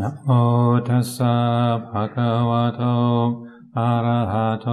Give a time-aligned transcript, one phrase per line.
[0.00, 0.28] นะโม
[0.88, 1.34] ตัสสะ
[1.88, 2.82] ภะคะวะโต
[3.76, 4.68] อะระหะโต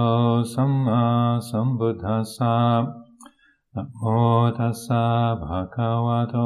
[0.54, 1.04] สัมมา
[1.48, 2.56] สัมพุทธัสสะ
[3.74, 4.02] นะโม
[4.58, 5.04] ตัสสะ
[5.42, 6.36] ภะคะวะโต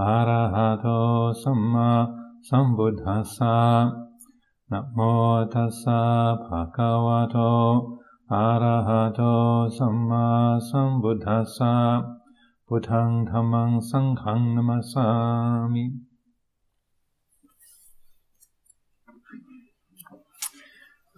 [0.00, 0.86] อะระหะโต
[1.42, 1.90] สัมมา
[2.48, 3.58] สัมพุทธัสสะ
[4.70, 4.98] นะโม
[5.54, 6.00] ตัสสะ
[6.44, 7.38] ภะคะวะโต
[8.32, 9.20] อะระหะโต
[9.76, 10.26] สัมมา
[10.68, 11.74] สัมพุทธัสสะ
[12.66, 15.06] พุทธังธัมมังสังฆังนัมสสา
[15.74, 16.07] มิ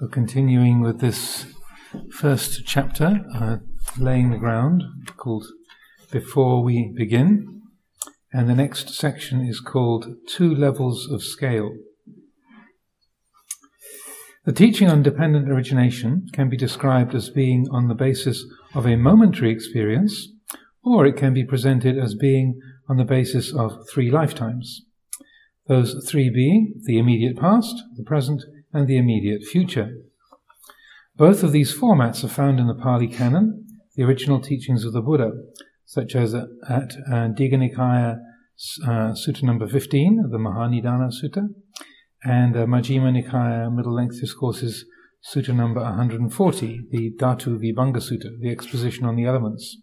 [0.00, 1.44] We're continuing with this
[2.10, 3.58] first chapter, uh,
[3.98, 4.82] laying the ground,
[5.18, 5.44] called
[6.10, 7.60] Before We Begin.
[8.32, 11.74] And the next section is called Two Levels of Scale.
[14.46, 18.96] The teaching on dependent origination can be described as being on the basis of a
[18.96, 20.28] momentary experience,
[20.82, 22.58] or it can be presented as being
[22.88, 24.80] on the basis of three lifetimes.
[25.66, 29.90] Those three being the immediate past, the present, and the immediate future.
[31.16, 35.02] Both of these formats are found in the Pali Canon, the original teachings of the
[35.02, 35.32] Buddha,
[35.84, 38.18] such as at uh, Digha Nikaya
[38.84, 41.48] uh, Sutta number 15, the Mahanidana Sutta,
[42.24, 44.84] and uh, Majjhima Nikaya Middle Length Discourses
[45.22, 49.76] Sutta number 140, the Dhatu Vibhanga Sutta, the exposition on the elements.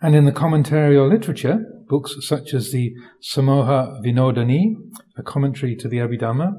[0.00, 2.92] And in the commentarial literature, books such as the
[3.22, 4.74] Sammoha Vinodani,
[5.16, 6.52] a commentary to the Abhidhamma,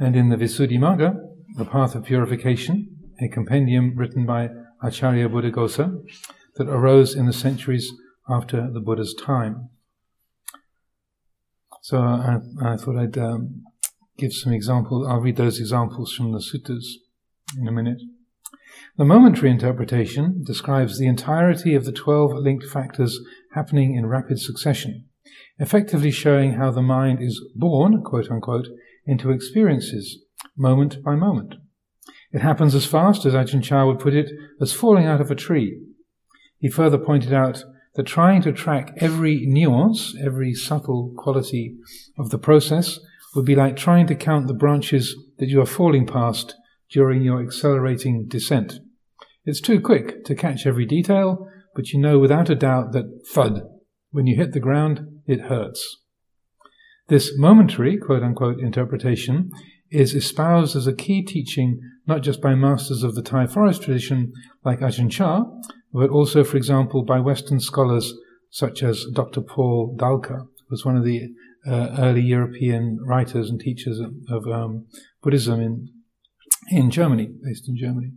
[0.00, 1.14] and in the Visuddhimagga,
[1.56, 4.48] The Path of Purification, a compendium written by
[4.82, 6.02] Acharya Buddhaghosa
[6.56, 7.92] that arose in the centuries
[8.28, 9.68] after the Buddha's time.
[11.82, 13.64] So I, I thought I'd um,
[14.16, 15.06] give some examples.
[15.06, 16.84] I'll read those examples from the suttas
[17.58, 18.00] in a minute.
[18.96, 23.20] The momentary interpretation describes the entirety of the 12 linked factors
[23.52, 25.04] happening in rapid succession,
[25.58, 28.68] effectively showing how the mind is born, quote unquote,
[29.10, 30.20] into experiences,
[30.56, 31.56] moment by moment.
[32.32, 34.30] It happens as fast, as Ajahn Chah would put it,
[34.60, 35.80] as falling out of a tree.
[36.58, 37.64] He further pointed out
[37.96, 41.74] that trying to track every nuance, every subtle quality
[42.16, 43.00] of the process
[43.34, 46.54] would be like trying to count the branches that you are falling past
[46.90, 48.74] during your accelerating descent.
[49.44, 53.62] It's too quick to catch every detail, but you know without a doubt that thud,
[54.10, 55.98] when you hit the ground, it hurts.
[57.10, 59.50] This momentary, quote unquote, interpretation
[59.90, 64.32] is espoused as a key teaching not just by masters of the Thai forest tradition
[64.64, 65.42] like Ajahn Chah,
[65.92, 68.14] but also, for example, by Western scholars
[68.48, 69.40] such as Dr.
[69.40, 71.30] Paul Dahlke, who was one of the
[71.66, 74.86] uh, early European writers and teachers of, of um,
[75.20, 75.88] Buddhism in,
[76.70, 78.12] in Germany, based in Germany.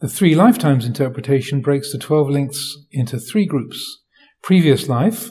[0.00, 4.00] The three lifetimes interpretation breaks the 12 links into three groups
[4.42, 5.30] previous life,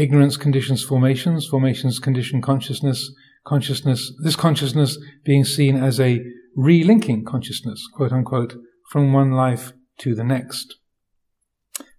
[0.00, 3.12] ignorance conditions formations, formations condition consciousness,
[3.44, 6.20] consciousness, this consciousness being seen as a
[6.56, 8.54] relinking consciousness, quote unquote,
[8.90, 10.76] from one life to the next.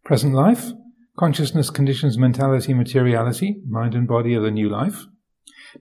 [0.03, 0.71] Present life,
[1.17, 5.05] consciousness conditions mentality, materiality, mind and body of the new life.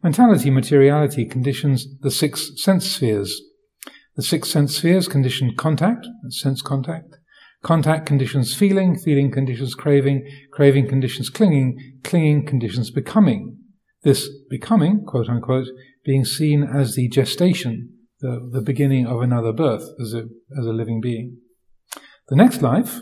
[0.03, 3.41] Mentality, materiality conditions the six sense spheres.
[4.17, 7.17] The six sense spheres condition contact, sense contact.
[7.63, 13.59] Contact conditions feeling, feeling conditions craving, craving conditions clinging, clinging conditions becoming.
[14.03, 15.69] This becoming, quote unquote,
[16.05, 17.91] being seen as the gestation,
[18.21, 20.25] the, the beginning of another birth as a,
[20.59, 21.37] as a living being.
[22.29, 23.01] The next life,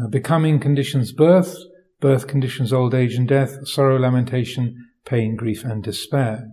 [0.00, 1.56] uh, becoming conditions birth,
[2.00, 6.48] birth conditions old age and death, sorrow, lamentation, pain, grief, and despair.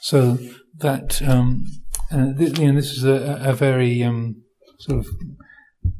[0.00, 0.38] So
[0.78, 1.64] that, um,
[2.12, 4.42] uh, th- you know, this is a, a very um,
[4.78, 5.06] sort of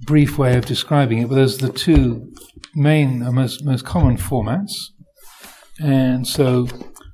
[0.06, 2.33] brief way of describing it, but there's the two
[2.75, 4.72] main, uh, most, most common formats.
[5.83, 6.69] And so,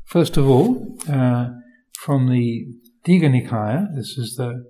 [0.06, 1.48] first of all, uh,
[1.98, 2.66] from the
[3.04, 4.64] Digha Nikaya, this is the,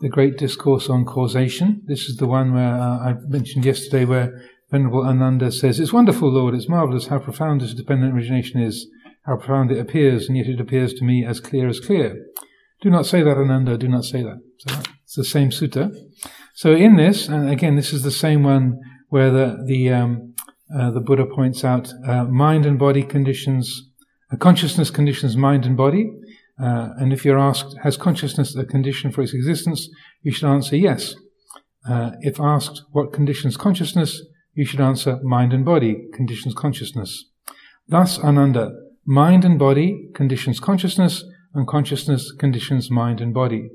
[0.00, 1.82] the great discourse on causation.
[1.86, 6.30] This is the one where uh, I mentioned yesterday where Venerable Ananda says, It's wonderful,
[6.30, 8.88] Lord, it's marvelous how profound this dependent origination is,
[9.24, 12.26] how profound it appears, and yet it appears to me as clear as clear.
[12.80, 14.40] Do not say that, Ananda, do not say that.
[14.58, 15.92] So it's the same sutta.
[16.58, 20.34] So in this, and again, this is the same one where the the um,
[20.76, 23.88] uh, the Buddha points out uh, mind and body conditions,
[24.32, 26.10] uh, consciousness conditions mind and body.
[26.60, 29.88] Uh, and if you're asked, has consciousness a condition for its existence?
[30.22, 31.14] You should answer yes.
[31.88, 34.20] Uh, if asked, what conditions consciousness?
[34.52, 37.26] You should answer mind and body conditions consciousness.
[37.86, 38.72] Thus, Ananda,
[39.06, 41.22] mind and body conditions consciousness,
[41.54, 43.70] and consciousness conditions mind and body.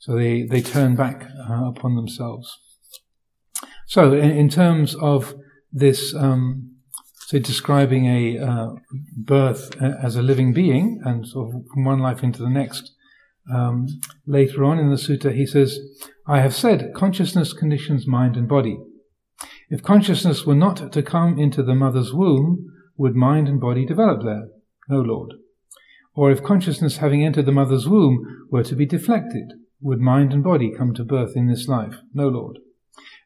[0.00, 2.58] So they, they turn back uh, upon themselves.
[3.86, 5.34] So, in, in, terms of
[5.70, 6.76] this um,
[7.18, 8.68] So describing a uh,
[9.16, 12.92] birth as a living being and sort of from one life into the next.
[13.52, 13.86] Um,
[14.26, 15.78] later on in the sutta, he says,
[16.26, 18.78] I have said consciousness conditions mind and body.
[19.68, 22.66] If consciousness were not to come into the mother's womb,
[22.96, 24.48] would mind and body develop there?
[24.88, 25.34] No, Lord.
[26.14, 30.42] Or if consciousness having entered the mother's womb were to be deflected, would mind and
[30.42, 31.96] body come to birth in this life?
[32.12, 32.58] No, Lord.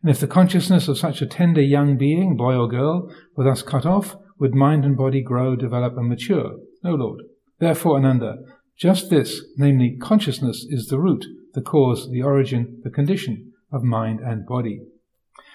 [0.02, 3.62] And if the consciousness of such a tender young being, boy or girl, were thus
[3.62, 6.56] cut off, would mind and body grow, develop, and mature?
[6.82, 7.22] No, Lord.
[7.58, 8.36] Therefore, Ananda,
[8.76, 11.24] just this, namely consciousness, is the root,
[11.54, 14.82] the cause, the origin, the condition of mind and body.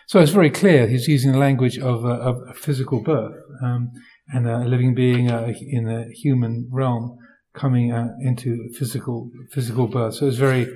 [0.08, 3.92] So it's very clear he's using the language of, uh, physical birth um,
[4.34, 7.20] and a living being uh, in the human realm
[7.54, 10.16] coming uh, into physical physical birth.
[10.16, 10.68] So it's very,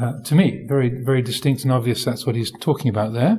[0.00, 2.04] uh, to me, very very distinct and obvious.
[2.04, 3.38] That's what he's talking about there.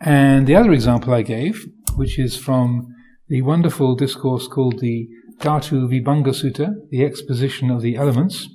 [0.00, 1.64] And the other example I gave,
[1.96, 2.88] which is from
[3.28, 5.08] the wonderful discourse called the
[5.40, 8.48] Dhatu Vibhanga Sutta, the exposition of the elements.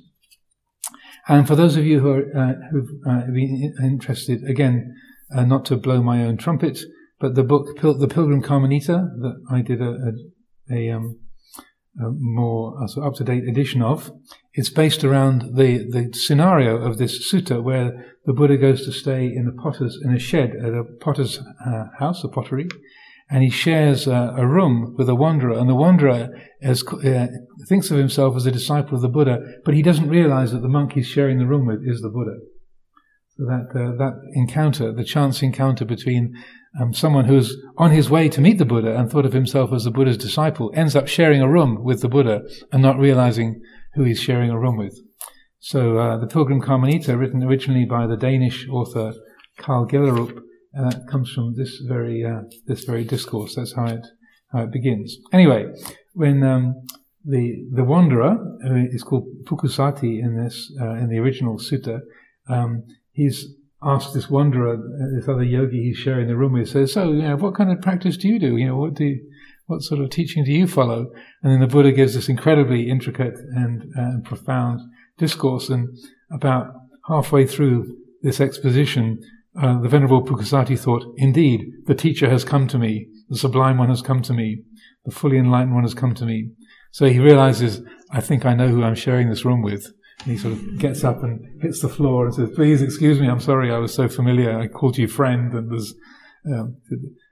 [1.28, 4.94] And for those of you who are uh, who've uh, been interested, again,
[5.34, 6.80] uh, not to blow my own trumpet,
[7.20, 10.12] but the book The Pilgrim Kamanita that I did a,
[10.70, 11.20] a, a, um,
[12.00, 14.10] a more uh, up to date edition of.
[14.54, 19.26] It's based around the, the scenario of this sutta where the Buddha goes to stay
[19.26, 22.68] in a potter's in a shed at a potter's uh, house, a pottery,
[23.28, 26.30] and he shares uh, a room with a wanderer, and the wanderer
[26.64, 27.26] uh,
[27.68, 30.68] thinks of himself as a disciple of the Buddha, but he doesn't realize that the
[30.68, 32.36] monk he's sharing the room with is the Buddha.
[33.36, 36.34] So that uh, that encounter, the chance encounter between
[36.80, 39.84] um, someone who's on his way to meet the Buddha and thought of himself as
[39.84, 42.42] the Buddha's disciple, ends up sharing a room with the Buddha
[42.72, 43.60] and not realizing
[43.94, 44.98] who he's sharing a room with.
[45.58, 49.12] So uh, the Pilgrim Kamanita, written originally by the Danish author
[49.58, 50.40] Karl Gjellerup,
[50.78, 53.54] uh, comes from this very uh, this very discourse.
[53.54, 54.06] That's how it
[54.52, 55.18] how it begins.
[55.32, 55.66] Anyway,
[56.14, 56.74] when um,
[57.24, 62.00] the the wanderer who is called Pukkusati in this uh, in the original sutta,
[62.48, 63.46] um, he's
[63.84, 64.76] asked this wanderer,
[65.16, 67.80] this other yogi he's sharing the room with, says, "So, you know, what kind of
[67.80, 68.56] practice do you do?
[68.56, 69.20] You know, what do you,
[69.66, 71.10] what sort of teaching do you follow?"
[71.42, 74.80] And then the Buddha gives this incredibly intricate and, uh, profound
[75.18, 75.88] discourse, and
[76.30, 76.74] about
[77.08, 79.18] halfway through this exposition,
[79.60, 83.88] uh, the Venerable Pukkusati thought, Indeed, the teacher has come to me, the sublime one
[83.88, 84.62] has come to me,
[85.04, 86.50] the fully enlightened one has come to me.
[86.90, 89.92] So he realizes, I think I know who I'm sharing this room with.
[90.24, 93.40] He sort of gets up and hits the floor and says, Please excuse me, I'm
[93.40, 94.56] sorry, I was so familiar.
[94.56, 95.94] I called you friend and was,
[96.46, 96.76] um,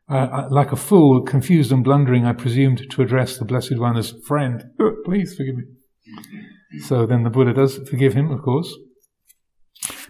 [0.08, 3.96] I, I, like a fool, confused and blundering, I presumed to address the Blessed One
[3.96, 4.64] as friend.
[5.04, 5.64] Please forgive me.
[6.86, 8.74] So then the Buddha does forgive him, of course.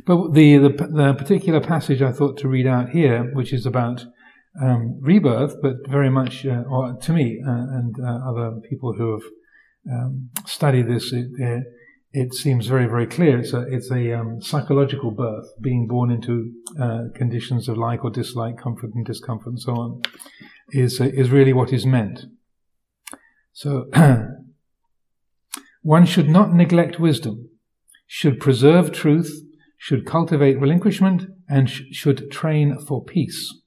[0.06, 4.04] But the, the, the particular passage I thought to read out here, which is about
[4.60, 9.12] um, rebirth, but very much, uh, or to me uh, and uh, other people who
[9.12, 9.22] have
[9.90, 11.60] um, studied this, it, uh,
[12.12, 13.38] it, seems very, very clear.
[13.38, 18.10] It's a, it's a um, psychological birth, being born into uh, conditions of like or
[18.10, 20.02] dislike, comfort and discomfort, and so on,
[20.70, 22.26] is uh, is really what is meant.
[23.52, 23.90] So,
[25.82, 27.50] one should not neglect wisdom,
[28.06, 29.30] should preserve truth
[29.80, 33.62] should cultivate relinquishment, and sh- should train for peace.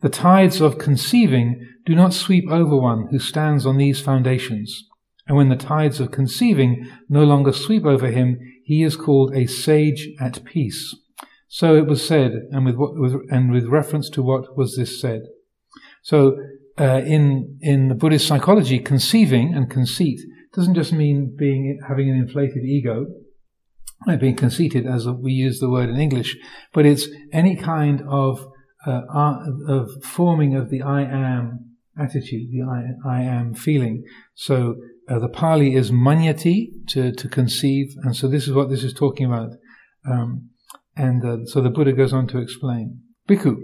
[0.00, 4.88] The tides of conceiving do not sweep over one who stands on these foundations.
[5.28, 9.46] And when the tides of conceiving no longer sweep over him, he is called a
[9.46, 10.96] sage at peace.
[11.46, 12.92] So it was said, and with, what,
[13.30, 15.22] and with reference to what was this said.
[16.02, 16.36] So
[16.78, 20.20] uh, in in the Buddhist psychology, conceiving and conceit
[20.54, 23.06] doesn't just mean being having an inflated ego
[24.06, 26.36] been conceited as we use the word in English,
[26.72, 28.46] but it's any kind of
[28.86, 29.02] uh,
[29.66, 34.04] of forming of the I am attitude, the I, I am feeling.
[34.34, 34.76] So
[35.08, 38.92] uh, the Pali is manyati to, to conceive, and so this is what this is
[38.92, 39.52] talking about.
[40.08, 40.50] Um,
[40.96, 43.56] and uh, so the Buddha goes on to explain: Bhikkhu,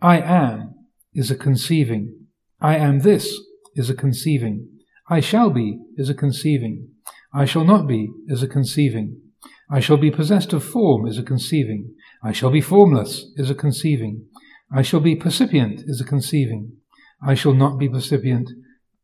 [0.00, 0.74] I am
[1.12, 2.26] is a conceiving.
[2.60, 3.38] I am this
[3.74, 4.68] is a conceiving.
[5.08, 6.88] I shall be is a conceiving.
[7.32, 9.20] I shall not be is a conceiving.
[9.70, 11.94] I shall be possessed of form is a conceiving.
[12.22, 14.26] I shall be formless is a conceiving.
[14.72, 16.76] I shall be percipient is a conceiving.
[17.26, 18.50] I shall not be percipient.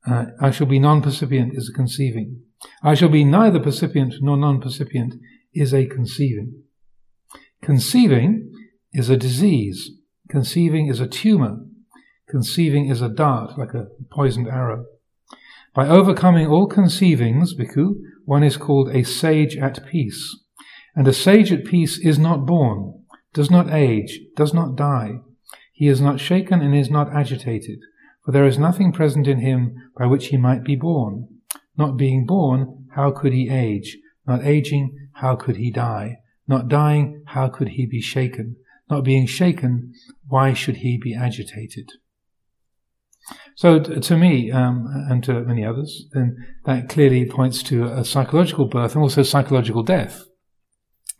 [0.07, 2.42] Uh, I shall be non-percipient is a conceiving.
[2.83, 5.14] I shall be neither percipient nor non-percipient
[5.52, 6.62] is a conceiving.
[7.62, 8.52] Conceiving
[8.92, 9.90] is a disease.
[10.28, 11.59] Conceiving is a tumor.
[12.28, 14.87] Conceiving is a dart, like a poisoned arrow.
[15.75, 20.38] By overcoming all conceivings, bhikkhu, one is called a sage at peace.
[20.95, 25.21] And a sage at peace is not born, does not age, does not die.
[25.73, 27.78] He is not shaken and is not agitated,
[28.30, 31.26] for there is nothing present in him by which he might be born.
[31.76, 33.99] Not being born, how could he age?
[34.25, 36.18] Not aging, how could he die?
[36.46, 38.54] Not dying, how could he be shaken?
[38.88, 39.94] Not being shaken,
[40.28, 41.90] why should he be agitated?
[43.56, 48.66] So, to me, um, and to many others, then that clearly points to a psychological
[48.66, 50.22] birth and also psychological death.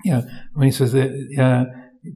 [0.05, 1.65] You know, when he says that uh,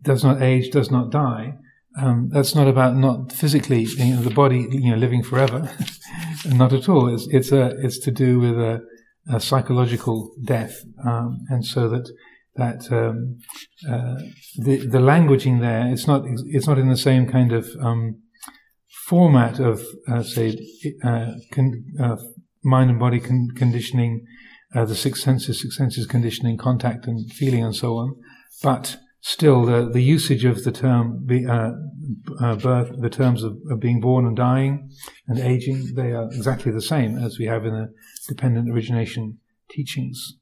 [0.02, 1.54] does not age, does not die,
[2.00, 5.70] um, that's not about not physically you know, the body you know living forever,
[6.46, 7.12] not at all.
[7.12, 8.80] It's it's a it's to do with a,
[9.30, 12.10] a psychological death, um, and so that
[12.56, 13.38] that um,
[13.88, 14.16] uh,
[14.56, 18.22] the the languaging there it's not it's not in the same kind of um,
[19.06, 20.56] format of uh, say
[21.04, 22.16] uh, con- uh,
[22.64, 24.24] mind and body con- conditioning,
[24.74, 28.16] uh, the six senses, six senses conditioning, contact and feeling and so on,
[28.62, 31.70] but still the, the usage of the term uh,
[32.44, 34.90] uh, birth, the terms of, of, being born and dying
[35.26, 37.88] and aging, they are exactly the same as we have in the
[38.28, 39.38] dependent origination
[39.70, 40.34] teachings.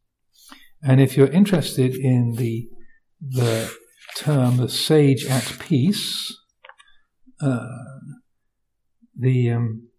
[0.82, 2.68] And if you're interested in the
[3.20, 3.72] the
[4.16, 6.36] term the sage at peace,
[7.40, 7.68] uh,
[9.16, 9.90] the um,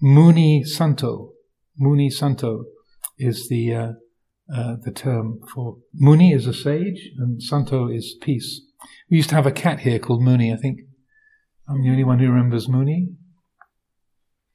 [0.00, 1.34] Muni Santo,
[1.78, 2.64] Muni Santo
[3.16, 3.94] is the
[4.52, 8.60] uh, uh, the term for Muni is a sage and Santo is peace.
[9.10, 10.52] We used to have a cat here called Mooney.
[10.52, 10.80] I think
[11.68, 13.08] I'm the only one who remembers Mooney.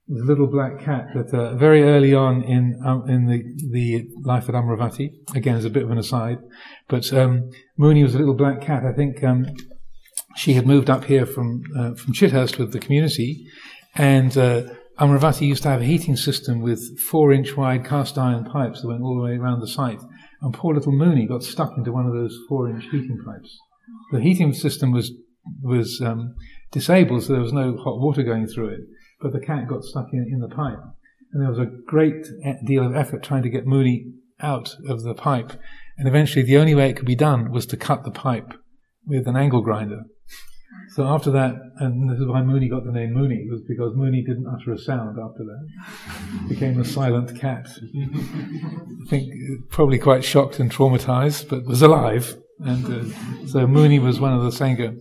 [0.07, 4.47] The little black cat that uh, very early on in um, in the the life
[4.47, 5.09] at Amaravati.
[5.35, 6.37] Again, as a bit of an aside,
[6.87, 8.83] but um, Mooney was a little black cat.
[8.85, 9.45] I think um,
[10.37, 13.47] she had moved up here from uh, from Chithurst with the community,
[13.95, 14.37] and
[14.99, 18.87] Amaravati used to have a heating system with four inch wide cast iron pipes that
[18.87, 20.01] went all the way around the site.
[20.41, 23.59] And poor little Mooney got stuck into one of those four inch heating pipes.
[24.11, 25.11] The heating system was
[25.61, 26.35] was um,
[26.71, 28.81] disabled, so there was no hot water going through it.
[29.21, 30.79] But the cat got stuck in, in the pipe.
[31.31, 32.25] And there was a great
[32.65, 35.53] deal of effort trying to get Mooney out of the pipe.
[35.97, 38.53] And eventually, the only way it could be done was to cut the pipe
[39.05, 40.03] with an angle grinder.
[40.97, 44.23] So after that, and this is why Mooney got the name Mooney, was because Mooney
[44.23, 46.49] didn't utter a sound after that.
[46.49, 47.67] Became a silent cat.
[47.69, 49.31] I think
[49.69, 52.35] probably quite shocked and traumatized, but was alive.
[52.61, 54.97] And uh, so Mooney was one of the Sangha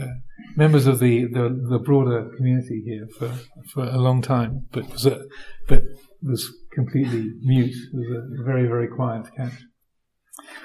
[0.00, 0.06] uh,
[0.54, 3.36] members of the, the, the, broader community here for,
[3.72, 5.24] for a long time, but was a,
[5.66, 5.82] but
[6.22, 7.74] was completely mute.
[7.92, 9.54] Was a very very quiet cat.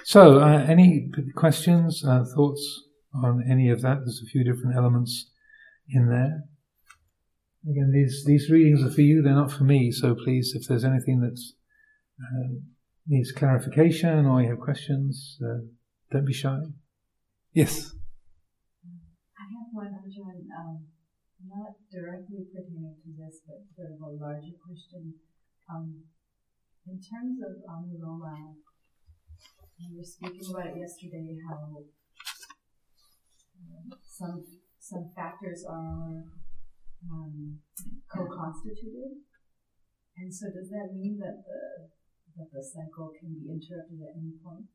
[0.04, 2.89] So, uh, any questions, uh, thoughts?
[3.14, 4.00] On any of that.
[4.00, 5.32] There's a few different elements
[5.90, 6.44] in there.
[7.70, 10.86] Again, these, these readings are for you, they're not for me, so please, if there's
[10.86, 11.38] anything that
[12.22, 12.56] uh,
[13.06, 15.66] needs clarification or you have questions, uh,
[16.12, 16.60] don't be shy.
[17.54, 17.92] Yes?
[19.36, 20.86] I have one, Ajahn, um,
[21.48, 25.16] not directly pertaining to this, but sort of a larger question.
[25.70, 26.04] Um,
[26.88, 28.56] in terms of Anuloma,
[29.80, 31.84] we were speaking about it yesterday, how
[34.04, 34.44] some
[34.80, 36.24] some factors are
[37.12, 37.60] um,
[38.14, 39.22] co-constituted,
[40.18, 41.90] and so does that mean that the
[42.38, 44.66] that the cycle can be interrupted at any point?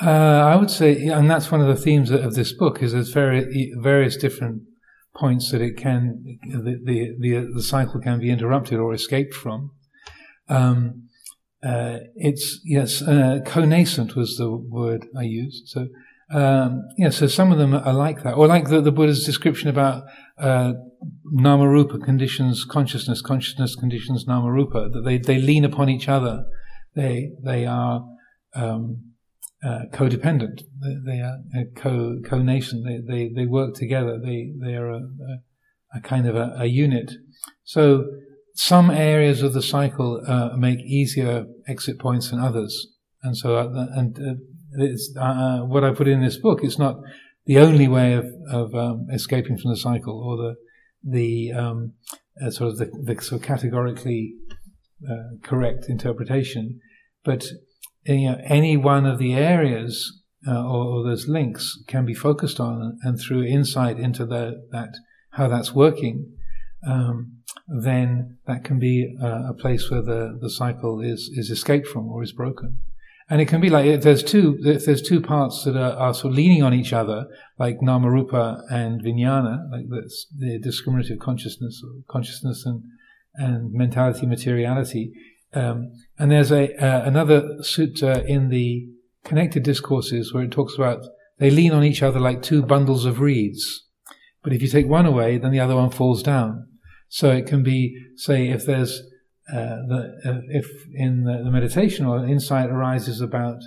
[0.00, 3.12] Uh, I would say, and that's one of the themes of this book, is there's
[3.12, 4.62] very, various different
[5.14, 9.72] points that it can, the, the, the, the cycle can be interrupted or escaped from.
[10.48, 11.08] Um,
[11.62, 15.68] uh, it's, yes, uh, co-nascent was the word I used.
[15.68, 15.88] So
[16.32, 19.68] um, yeah, so some of them are like that, or like the, the Buddha's description
[19.68, 20.04] about
[20.38, 20.72] uh,
[21.34, 24.92] namarupa conditions consciousness, consciousness conditions namarupa.
[24.92, 26.44] That they, they lean upon each other.
[26.94, 28.04] They they are
[28.54, 29.12] um,
[29.62, 30.62] uh, codependent.
[30.80, 32.84] They, they are uh, co co-nascent.
[32.84, 34.18] They, they they work together.
[34.18, 37.12] They they are a, a, a kind of a, a, unit.
[37.64, 38.06] So
[38.54, 42.88] some areas of the cycle uh, make easier exit points than others,
[43.22, 44.34] and so uh, and uh,
[44.76, 46.60] it's, uh, what I put in this book.
[46.62, 46.96] It's not
[47.46, 50.54] the only way of, of um, escaping from the cycle or the
[51.04, 51.94] the um,
[52.40, 54.34] uh, sort of the, the, sort of categorically
[55.08, 56.80] uh, correct interpretation,
[57.24, 57.44] but
[58.04, 62.58] you know, any one of the areas uh, or, or, those links can be focused
[62.58, 64.90] on, and through insight into the, that
[65.32, 66.32] how that's working,
[66.86, 67.38] um,
[67.68, 72.08] then that can be uh, a place where the, the cycle is is escaped from
[72.08, 72.78] or is broken.
[73.32, 76.12] And it can be like if there's two if there's two parts that are, are
[76.12, 81.82] sort of leaning on each other, like namarupa and vijnana, like that's the discriminative consciousness,
[82.10, 82.82] consciousness and
[83.34, 85.14] and mentality, materiality.
[85.54, 88.86] Um, and there's a uh, another sutta in the
[89.24, 91.02] connected discourses where it talks about
[91.38, 93.86] they lean on each other like two bundles of reeds,
[94.42, 96.66] But if you take one away, then the other one falls down.
[97.08, 99.02] So it can be, say, if there's
[99.50, 103.58] uh, the, uh, if in the, the, meditation or insight arises about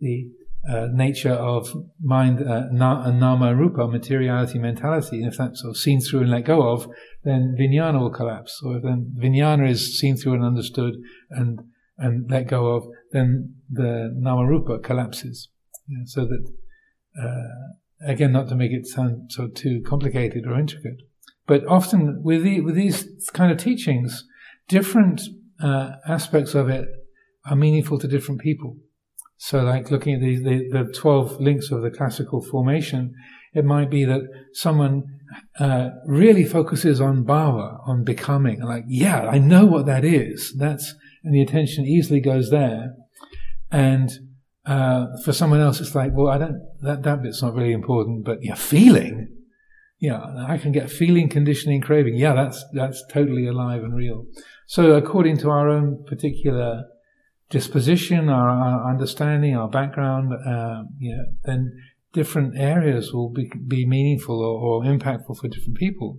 [0.00, 0.28] the
[0.68, 1.72] uh, nature of
[2.02, 6.30] mind, uh, na- nama rupa, materiality, mentality, and if that's sort of seen through and
[6.30, 6.88] let go of,
[7.22, 8.60] then vijnana will collapse.
[8.64, 10.94] Or if then vijnana is seen through and understood
[11.30, 11.60] and
[11.96, 15.48] and let go of, then the nama rupa collapses.
[15.86, 16.52] Yeah, so that
[17.20, 21.02] uh, again, not to make it sound so too complicated or intricate,
[21.46, 24.24] but often with the, with these kind of teachings,
[24.70, 25.20] different
[25.62, 26.88] uh, aspects of it
[27.44, 28.76] are meaningful to different people.
[29.36, 33.14] So, like looking at the, the, the 12 links of the classical formation,
[33.54, 34.22] it might be that
[34.52, 35.02] someone
[35.58, 40.54] uh, really focuses on bhava, on becoming, like, yeah, I know what that is.
[40.58, 42.94] That's, and the attention easily goes there.
[43.70, 44.10] And
[44.66, 48.24] uh, for someone else, it's like, well, I don't, that, that bit's not really important,
[48.24, 49.28] but yeah, feeling,
[49.98, 52.16] yeah, I can get feeling, conditioning, craving.
[52.16, 54.26] Yeah, that's, that's totally alive and real.
[54.70, 56.84] So according to our own particular
[57.48, 61.72] disposition, our, our understanding, our background, uh, you know, then
[62.12, 66.18] different areas will be, be meaningful or, or, impactful for different people.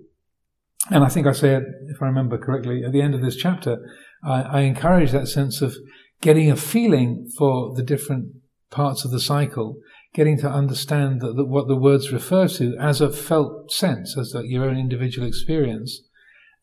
[0.89, 3.77] And I think I said, if I remember correctly, at the end of this chapter,
[4.21, 5.73] I, I encourage that sense of
[6.19, 8.33] getting a feeling for the different
[8.69, 9.77] parts of the cycle,
[10.13, 14.65] getting to understand that, what the words refer to as a felt sense, as your
[14.65, 16.01] own individual experience,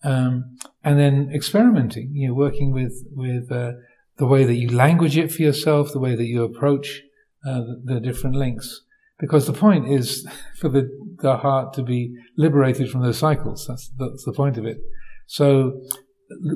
[0.05, 3.73] um, and then experimenting, you know, working with with uh,
[4.19, 7.03] the way that you language it for yourself, the way that you approach
[7.47, 8.83] uh, the, the, different links.
[9.19, 10.27] Because the point is
[10.57, 10.89] for the,
[11.23, 13.67] the heart to be liberated from those cycles.
[13.67, 14.79] That's, that's the point of it.
[15.27, 15.81] So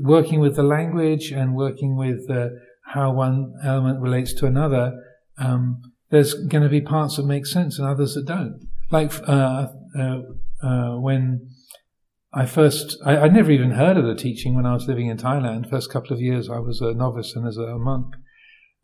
[0.00, 2.48] working with the language and working with uh,
[2.86, 4.92] how one element relates to another,
[5.38, 5.80] um,
[6.10, 8.68] there's going to be parts that make sense and others that don't.
[8.90, 9.68] Like uh,
[9.98, 10.18] uh,
[10.62, 11.48] uh when
[12.34, 15.18] I first, I, would never even heard of the teaching when I was living in
[15.18, 15.68] Thailand.
[15.68, 18.14] First couple of years, I was a novice and as a monk,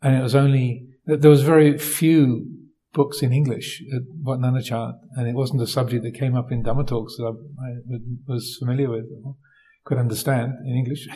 [0.01, 2.45] and it was only there was very few
[2.93, 6.63] books in English at Wat Nanachat, and it wasn't a subject that came up in
[6.63, 9.35] Dhamma talks that I, I was familiar with, or
[9.83, 11.07] could understand in English.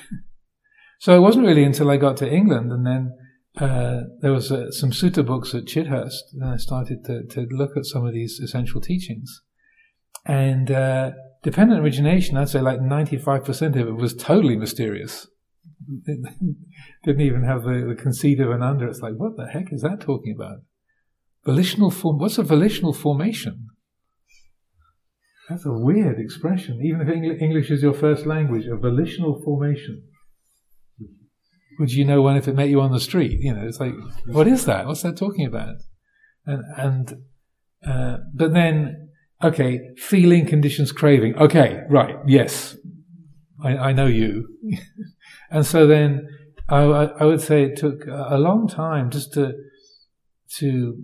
[1.00, 3.14] so it wasn't really until I got to England, and then
[3.60, 7.78] uh, there was uh, some sutta books at Chithurst, and I started to, to look
[7.78, 9.44] at some of these essential teachings,
[10.26, 10.72] and.
[10.72, 11.12] Uh,
[11.44, 15.28] Dependent origination, I'd say like 95% of it was totally mysterious.
[16.06, 18.88] Didn't even have the, the conceit of an under.
[18.88, 20.60] It's like, what the heck is that talking about?
[21.46, 22.18] Volitional form.
[22.18, 23.68] What's a volitional formation?
[25.50, 26.80] That's a weird expression.
[26.82, 30.04] Even if English is your first language, a volitional formation.
[31.78, 33.40] Would you know one if it met you on the street?
[33.42, 33.94] You know, it's like,
[34.26, 34.88] what is that?
[34.88, 35.76] What's that talking about?
[36.46, 37.24] And, and
[37.86, 39.03] uh, but then
[39.42, 41.36] Okay, feeling, conditions, craving.
[41.36, 42.76] Okay, right, yes,
[43.64, 44.48] I, I know you.
[45.52, 46.28] and so then
[46.70, 49.54] I, I, would say it took a long time just to
[50.60, 50.98] to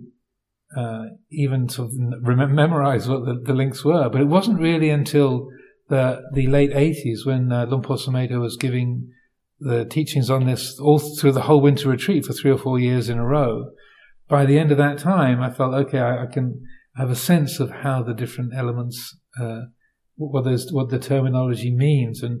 [0.76, 4.08] uh, even sort of rem- memorize what the, the, links were.
[4.08, 5.48] But it wasn't really until
[5.88, 9.10] the the late 80s when uh, Sumedho was giving
[9.58, 13.08] the teachings on this all through the whole winter retreat for three or four years
[13.08, 13.70] in a row.
[14.28, 15.98] By the end of that time, I felt okay.
[15.98, 16.64] I, I can
[17.00, 19.62] have a sense of how the different elements, uh,
[20.16, 22.40] what, what the terminology means, and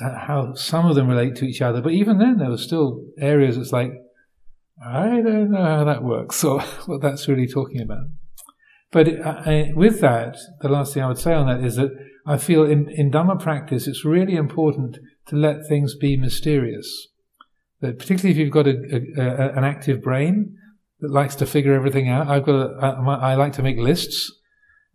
[0.00, 1.80] how some of them relate to each other.
[1.80, 3.92] But even then, there were still areas it's like,
[4.84, 8.04] I don't know how that works or what that's really talking about.
[8.92, 11.90] But it, I, with that, the last thing I would say on that is that
[12.26, 17.08] I feel in, in Dhamma practice, it's really important to let things be mysterious.
[17.80, 18.76] That particularly if you've got a,
[19.16, 20.56] a, a, an active brain,
[21.00, 22.28] that likes to figure everything out.
[22.28, 24.32] I've got a, I, I like to make lists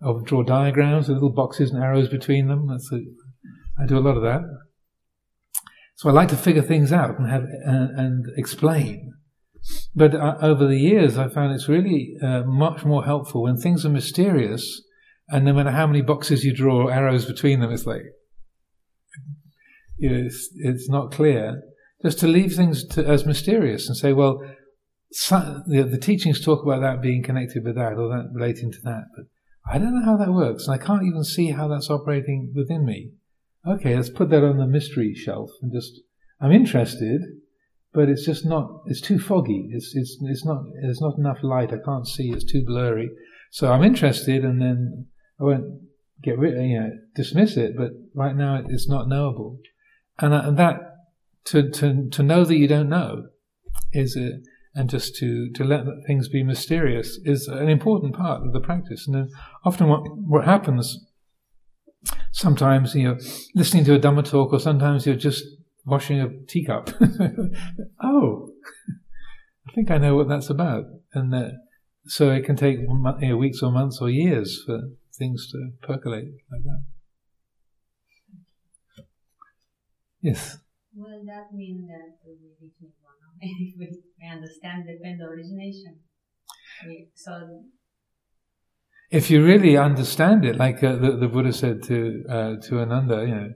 [0.01, 2.67] of draw diagrams with little boxes and arrows between them.
[2.67, 2.99] That's a,
[3.81, 4.41] I do a lot of that.
[5.95, 9.13] So I like to figure things out and have and, and explain.
[9.95, 13.85] But uh, over the years, I found it's really uh, much more helpful when things
[13.85, 14.81] are mysterious,
[15.29, 18.03] and no matter how many boxes you draw, arrows between them, it's like
[19.97, 21.63] you know, it's, it's not clear.
[22.01, 24.41] Just to leave things to, as mysterious and say, well,
[25.67, 29.05] the, the teachings talk about that being connected with that or that relating to that,
[29.15, 29.25] but
[29.69, 32.85] I don't know how that works, and I can't even see how that's operating within
[32.85, 33.11] me.
[33.67, 36.01] Okay, let's put that on the mystery shelf and just.
[36.41, 37.21] I'm interested,
[37.93, 38.81] but it's just not.
[38.85, 39.69] It's too foggy.
[39.71, 40.63] It's it's it's not.
[40.81, 41.73] There's not enough light.
[41.73, 42.31] I can't see.
[42.31, 43.09] It's too blurry.
[43.51, 45.07] So I'm interested, and then
[45.39, 45.81] I won't
[46.21, 46.61] get rid.
[46.61, 47.75] You know, dismiss it.
[47.75, 49.59] But right now, it's not knowable,
[50.19, 50.79] and, uh, and that
[51.45, 53.29] to to to know that you don't know
[53.93, 54.41] is a
[54.75, 59.07] and just to, to let things be mysterious is an important part of the practice.
[59.07, 59.29] And then
[59.63, 60.99] often what, what happens
[62.31, 63.17] sometimes you're
[63.53, 65.43] listening to a Dhamma talk, or sometimes you're just
[65.85, 66.89] washing a teacup.
[68.03, 68.49] oh,
[69.67, 70.85] I think I know what that's about.
[71.13, 71.33] And
[72.07, 76.29] so it can take you know, weeks or months or years for things to percolate
[76.51, 76.83] like that.
[80.21, 80.57] Yes.
[80.95, 82.69] Will that mean that we
[83.45, 85.99] if we understand dependent origination?
[87.13, 87.63] So
[89.11, 93.25] if you really understand it, like uh, the, the, Buddha said to uh, to Ananda,
[93.25, 93.49] you know,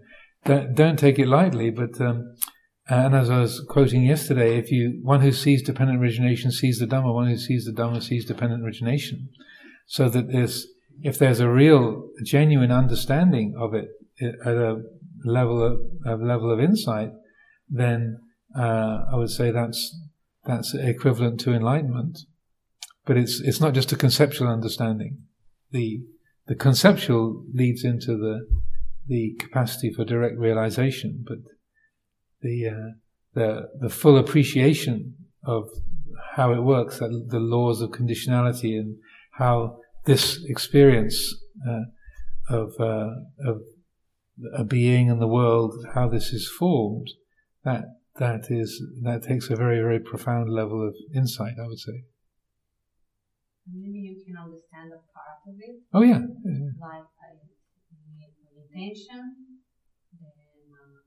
[0.45, 1.69] don't, don't take it lightly.
[1.69, 2.35] But um,
[2.87, 6.85] and as I was quoting yesterday, if you one who sees dependent origination sees the
[6.85, 9.29] Dhamma, one who sees the Dhamma sees dependent origination.
[9.87, 10.67] So that there's
[11.01, 13.87] if there's a real, genuine understanding of it
[14.21, 14.81] at a
[15.23, 17.11] level of, a level of insight,
[17.69, 18.17] then
[18.57, 19.99] uh, I would say that's
[20.45, 22.19] that's equivalent to enlightenment.
[23.05, 25.23] But it's it's not just a conceptual understanding
[25.71, 26.01] the
[26.47, 28.47] the conceptual leads into the
[29.07, 31.37] the capacity for direct realization, but
[32.41, 32.91] the uh,
[33.33, 35.69] the the full appreciation of
[36.35, 38.97] how it works, the laws of conditionality, and
[39.33, 41.35] how this experience
[41.67, 41.83] uh,
[42.49, 43.11] of uh,
[43.45, 43.61] of
[44.53, 47.09] a being and the world, how this is formed,
[47.63, 47.83] that
[48.19, 52.03] that is that takes a very very profound level of insight, I would say.
[53.71, 55.79] Maybe you can understand a part of it.
[55.93, 56.19] Oh yeah.
[56.43, 56.75] yeah.
[56.81, 59.55] Like I need intention,
[60.19, 60.35] then
[60.75, 60.99] uh,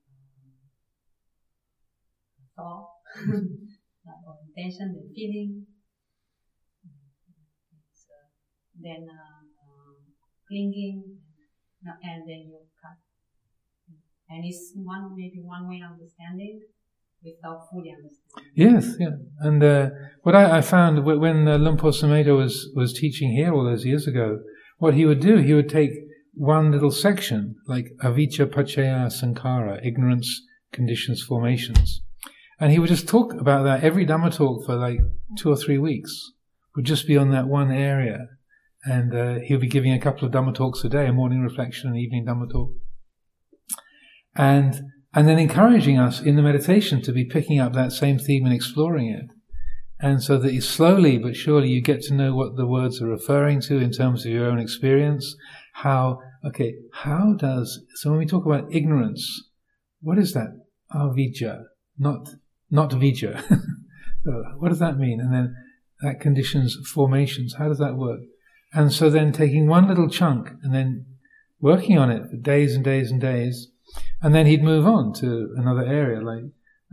[2.57, 2.89] thought,
[4.09, 5.67] like or intention, then feeling,
[6.89, 8.29] uh,
[8.81, 9.97] then uh, um,
[10.49, 11.19] clinging,
[11.85, 12.97] and then you cut.
[14.31, 16.63] And it's one maybe one way of understanding
[17.25, 18.53] without fully understanding.
[18.55, 19.17] Yes, yeah.
[19.41, 19.91] And uh,
[20.23, 23.85] what I, I, found when uh, Luang Por Sumedho was, was teaching here all those
[23.85, 24.41] years ago,
[24.79, 25.91] what he would do, he would take
[26.35, 32.03] one little section, like avijja paccaya sankara, ignorance, conditions, formations.
[32.59, 34.99] And he would just talk about that every Dhamma talk for like
[35.37, 36.33] two or three weeks,
[36.75, 38.29] would just be on that one area.
[38.85, 41.91] And uh, he'll be giving a couple of Dhamma talks a day, a morning reflection,
[41.91, 42.71] an evening Dhamma talk.
[44.35, 44.81] And
[45.15, 48.55] and then encouraging us in the meditation to be picking up that same theme and
[48.55, 49.27] exploring it.
[50.01, 53.61] And so that slowly but surely you get to know what the words are referring
[53.63, 55.37] to in terms of your own experience.
[55.75, 59.51] How, okay, how does, so when we talk about ignorance,
[60.01, 60.61] what is that?
[60.93, 61.63] Avijja,
[61.99, 62.31] not,
[62.71, 63.43] not vijja.
[64.59, 65.21] what does that mean?
[65.21, 65.55] And then
[66.01, 67.55] that conditions formations.
[67.59, 68.21] How does that work?
[68.73, 71.07] And so then taking one little chunk and then
[71.61, 73.69] working on it for days and days and days,
[74.21, 76.45] and then he'd move on to another area like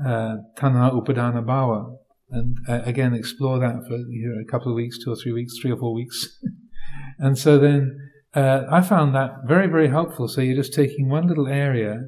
[0.06, 1.96] uh, Tanha Upadana Bhava,
[2.32, 5.32] and uh, again explore that for you know, a couple of weeks, two or three
[5.32, 6.40] weeks, three or four weeks.
[7.20, 10.28] and so then uh, I found that very, very helpful.
[10.28, 12.02] So you're just taking one little area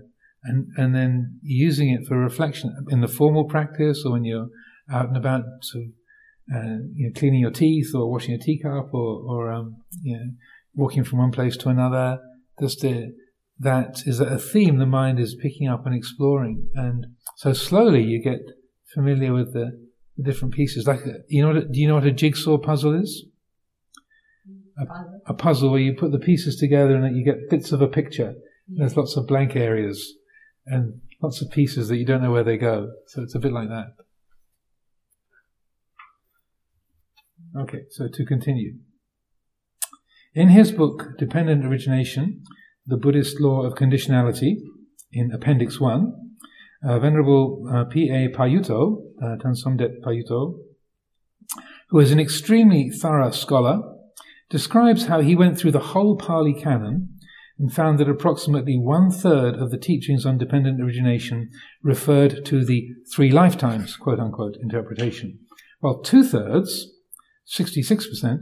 [0.43, 4.47] and, and then using it for reflection in the formal practice or when you're
[4.91, 5.43] out and about
[6.53, 10.25] uh, you know, cleaning your teeth or washing a teacup or, or um, you know,
[10.75, 12.19] walking from one place to another.
[12.59, 13.11] Just to
[13.61, 16.69] that is a theme the mind is picking up and exploring.
[16.73, 17.05] And
[17.37, 18.39] so slowly you get
[18.93, 19.79] familiar with the,
[20.17, 20.87] the different pieces.
[20.87, 23.25] Like, you know, what, do you know what a jigsaw puzzle is?
[24.79, 24.85] A,
[25.27, 28.33] a, puzzle where you put the pieces together and you get bits of a picture.
[28.67, 30.15] There's lots of blank areas
[30.65, 32.89] and lots of pieces that you don't know where they go.
[33.07, 33.93] So it's a bit like that.
[37.59, 38.75] Okay, so to continue.
[40.33, 42.43] In his book, Dependent Origination,
[42.91, 44.57] the Buddhist law of conditionality
[45.13, 46.11] in Appendix 1,
[46.85, 48.27] uh, Venerable uh, P.A.
[48.27, 50.59] Payutto, uh, Tansomdet Payutto,
[51.89, 53.79] who is an extremely thorough scholar,
[54.49, 57.17] describes how he went through the whole Pali Canon
[57.57, 61.49] and found that approximately one third of the teachings on dependent origination
[61.81, 65.39] referred to the three lifetimes, quote unquote, interpretation,
[65.79, 66.91] while two thirds,
[67.57, 68.39] 66%,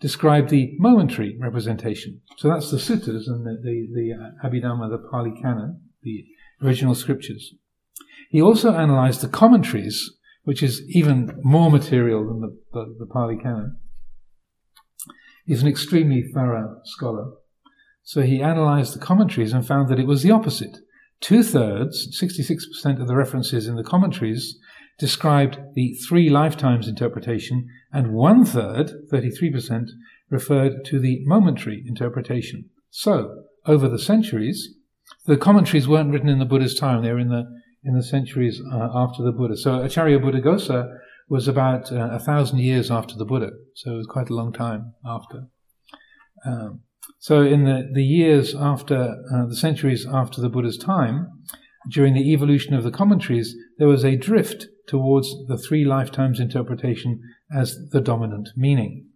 [0.00, 2.20] describe the momentary representation.
[2.38, 6.24] So that's the suttas and the, the, the uh, Abhidhamma, the Pali Canon, the
[6.62, 7.54] original scriptures.
[8.30, 10.10] He also analyzed the commentaries,
[10.44, 13.76] which is even more material than the, the, the Pali Canon.
[15.44, 17.32] He's an extremely thorough scholar.
[18.02, 20.78] So he analyzed the commentaries and found that it was the opposite.
[21.20, 24.58] Two thirds, 66% of the references in the commentaries
[25.00, 29.88] described the three lifetimes interpretation, and one third, 33%,
[30.28, 32.68] referred to the momentary interpretation.
[32.90, 34.76] So, over the centuries,
[35.24, 37.44] the commentaries weren't written in the Buddha's time, they were in the,
[37.82, 39.56] in the centuries uh, after the Buddha.
[39.56, 40.94] So, Acharya Buddhaghosa
[41.28, 44.52] was about uh, a thousand years after the Buddha, so it was quite a long
[44.52, 45.46] time after.
[46.44, 46.82] Um,
[47.18, 51.26] So, in the, the years after, uh, the centuries after the Buddha's time,
[51.88, 57.22] during the evolution of the commentaries, there was a drift towards the three lifetimes interpretation
[57.54, 59.06] as the dominant meaning.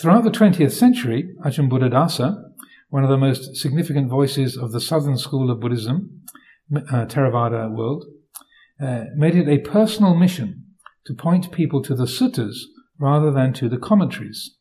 [0.00, 2.42] Throughout the 20th century, Ajahn Buddhadasa,
[2.90, 6.22] one of the most significant voices of the southern school of Buddhism,
[6.74, 8.04] uh, Theravada world,
[8.80, 10.64] uh, made it a personal mission
[11.06, 12.56] to point people to the suttas
[12.98, 14.56] rather than to the commentaries.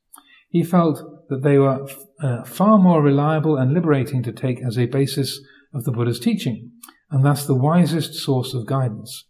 [0.50, 1.88] He felt that they were
[2.22, 5.40] uh, far more reliable and liberating to take as a basis
[5.74, 6.72] of the Buddha's teaching,
[7.10, 9.26] and thus the wisest source of guidance.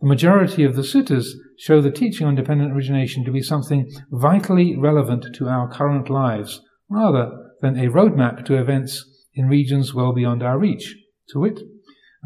[0.00, 1.28] The majority of the suttas
[1.58, 6.60] show the teaching on dependent origination to be something vitally relevant to our current lives,
[6.90, 7.30] rather
[7.62, 9.04] than a roadmap to events
[9.34, 10.96] in regions well beyond our reach,
[11.30, 11.60] to wit,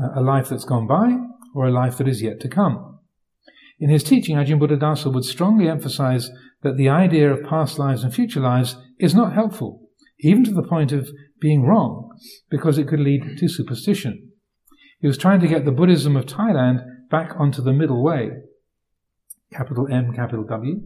[0.02, 1.16] uh, a life that's gone by
[1.54, 2.98] or a life that is yet to come.
[3.78, 6.30] In his teaching, Ajahn Buddhadasa would strongly emphasize
[6.62, 10.62] that the idea of past lives and future lives is not helpful, even to the
[10.62, 12.11] point of being wrong,
[12.50, 14.30] because it could lead to superstition.
[15.00, 18.31] He was trying to get the Buddhism of Thailand back onto the middle way,
[19.53, 20.81] capital M, capital W,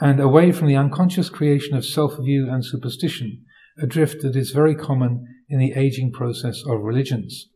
[0.00, 3.44] and away from the unconscious creation of self view and superstition,
[3.80, 7.48] a drift that is very common in the aging process of religions.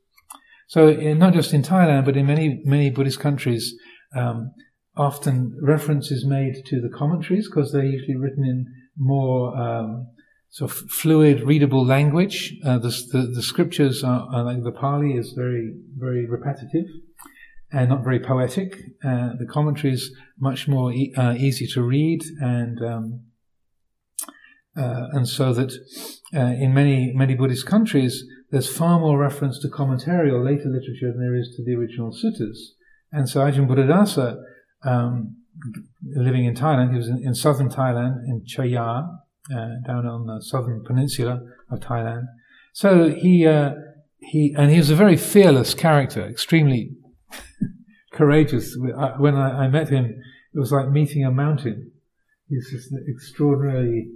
[0.68, 3.75] So, in, not just in Thailand, but in many, many Buddhist countries,
[4.16, 4.53] um,
[4.97, 8.66] often reference is made to the commentaries because they're usually written in
[8.97, 10.07] more um,
[10.51, 12.55] sort of fluid, readable language.
[12.64, 16.87] Uh, the, the, the, scriptures are, are, like the Pali is very, very repetitive
[17.72, 18.76] and not very poetic.
[19.04, 23.20] Uh, the commentaries much more e- uh, easy to read and um,
[24.76, 25.72] uh, and so that
[26.35, 31.11] uh, in many many Buddhist countries there's far more reference to commentary or later literature
[31.12, 32.58] than there is to the original suttas.
[33.11, 34.42] And so Ajahn Buddhadasa
[34.85, 35.37] um,
[36.02, 36.90] living in Thailand.
[36.90, 39.06] He was in, in southern Thailand, in Chaiya,
[39.50, 42.24] uh, down on the southern peninsula of Thailand.
[42.72, 43.72] So he, uh,
[44.20, 46.92] he, and he was a very fearless character, extremely
[48.12, 48.77] courageous.
[48.77, 50.05] When I, I, met him,
[50.55, 51.92] it was like meeting a mountain.
[52.49, 54.09] He's just an extraordinarily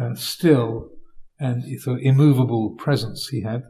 [0.00, 0.90] uh, still
[1.38, 3.62] and sort of immovable presence he had.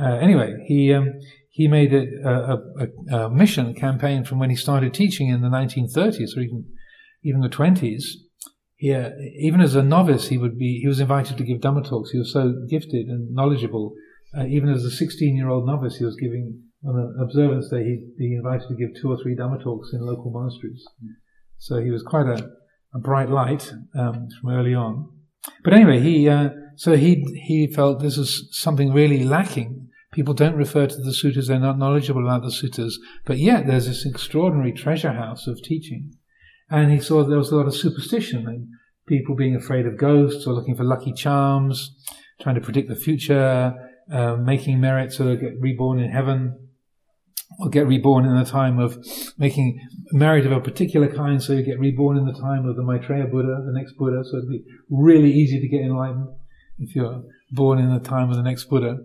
[0.00, 1.12] Uh, anyway, he um,
[1.50, 2.56] he made a, a,
[3.14, 6.64] a, a, mission campaign from when he started teaching in the 1930s or even
[7.24, 8.04] even the 20s.
[8.76, 11.88] He, uh, even as a novice, he would be he was invited to give Dhamma
[11.88, 12.10] talks.
[12.10, 13.94] He was so gifted and knowledgeable.
[14.36, 17.84] Uh, even as a 16 year old novice, he was giving on an observance day.
[17.84, 20.84] He'd be invited to give two or three Dhamma talks in local monasteries.
[21.58, 22.50] So he was quite a,
[22.94, 25.10] a bright light um, from early on.
[25.64, 30.56] But anyway, he uh, so he he felt this is something really lacking People don't
[30.56, 34.72] refer to the sutras, they're not knowledgeable about the sutras, but yet there's this extraordinary
[34.72, 36.12] treasure house of teaching.
[36.70, 38.68] And he saw there was a lot of superstition and
[39.06, 41.94] people being afraid of ghosts or looking for lucky charms,
[42.40, 43.74] trying to predict the future,
[44.10, 46.67] uh, making merit so they get reborn in heaven
[47.58, 48.98] or get reborn in the time of
[49.36, 49.80] making
[50.12, 53.26] merit of a particular kind, so you get reborn in the time of the Maitreya
[53.26, 56.28] Buddha, the next Buddha, so it'd be really easy to get enlightened
[56.78, 58.98] if you're born in the time of the next Buddha.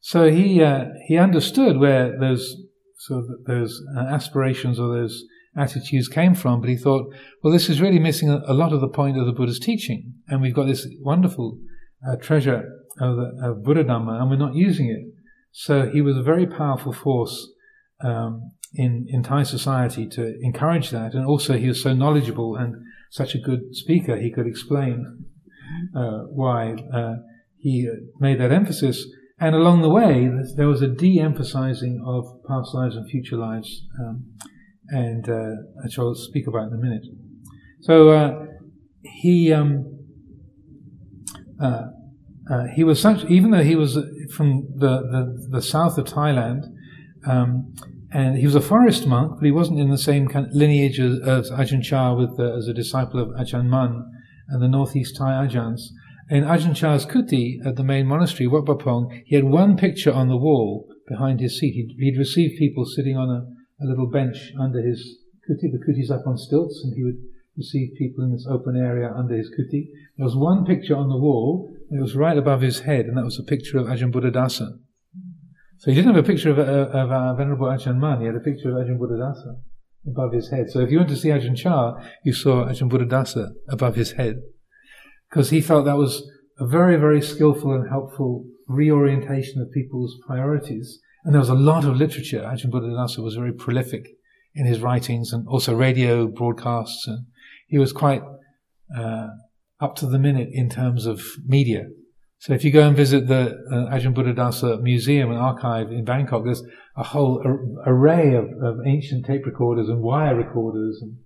[0.00, 2.54] So he uh, he understood where those
[2.98, 5.24] sort of those uh, aspirations or those
[5.56, 7.06] attitudes came from, but he thought,
[7.42, 10.12] well, this is really missing a, a lot of the point of the Buddha's teaching,
[10.28, 11.58] and we've got this wonderful
[12.06, 12.62] uh, treasure
[13.00, 15.14] of, the, of Buddha Dhamma, and we're not using it.
[15.52, 17.48] So he was a very powerful force
[18.02, 22.76] um, in Thai society to encourage that, and also he was so knowledgeable and
[23.10, 25.24] such a good speaker, he could explain
[25.96, 27.14] uh, why uh,
[27.58, 27.88] he
[28.20, 29.06] made that emphasis.
[29.38, 33.82] And along the way, there was a de emphasizing of past lives and future lives,
[34.00, 34.24] um,
[34.88, 37.04] and uh, which I'll speak about in a minute.
[37.82, 38.46] So uh,
[39.02, 39.98] he um,
[41.60, 41.86] uh,
[42.50, 43.98] uh he was such, even though he was
[44.34, 46.64] from the, the, the south of Thailand,
[47.26, 47.74] um,
[48.12, 51.00] and he was a forest monk, but he wasn't in the same kind of lineage
[51.00, 54.10] as, as Ajahn Chah with, as a disciple of Ajahn Mun
[54.48, 55.80] and the northeast Thai Ajahns.
[56.30, 60.12] In Ajahn Chah's kuti at the main monastery, Wat Pah Pong, he had one picture
[60.12, 61.74] on the wall behind his seat.
[61.74, 65.70] He'd, he'd receive people sitting on a, a, little bench under his kuti.
[65.70, 67.18] The kuti's up on stilts, and he would
[67.56, 69.88] receive people in this open area under his kuti.
[70.16, 73.24] There was one picture on the wall, it was right above his head, and that
[73.24, 74.78] was a picture of Ajahn Buddhadasa.
[75.78, 78.34] So he didn't have a picture of, uh, of uh, Venerable Ajahn Mun, he had
[78.34, 79.56] a picture of Ajahn Buddhadasa
[80.06, 80.70] above his head.
[80.70, 84.36] So if you went to see Ajahn Chah, you saw Ajahn Buddhadasa above his head
[85.28, 91.00] because he felt that was a very, very skillful and helpful reorientation of people's priorities.
[91.24, 92.40] And there was a lot of literature.
[92.40, 94.06] Ajahn Buddhadasa was very prolific
[94.54, 97.06] in his writings and also radio broadcasts.
[97.06, 97.26] And
[97.66, 98.22] he was quite,
[98.96, 99.28] uh,
[99.80, 101.88] up to the minute in terms of media.
[102.38, 106.44] So if you go and visit the uh, Ajahn Buddhadasa Museum and Archive in Bangkok,
[106.44, 106.62] there's
[106.96, 111.16] a whole ar- array of, of, ancient tape recorders and wire recorders and,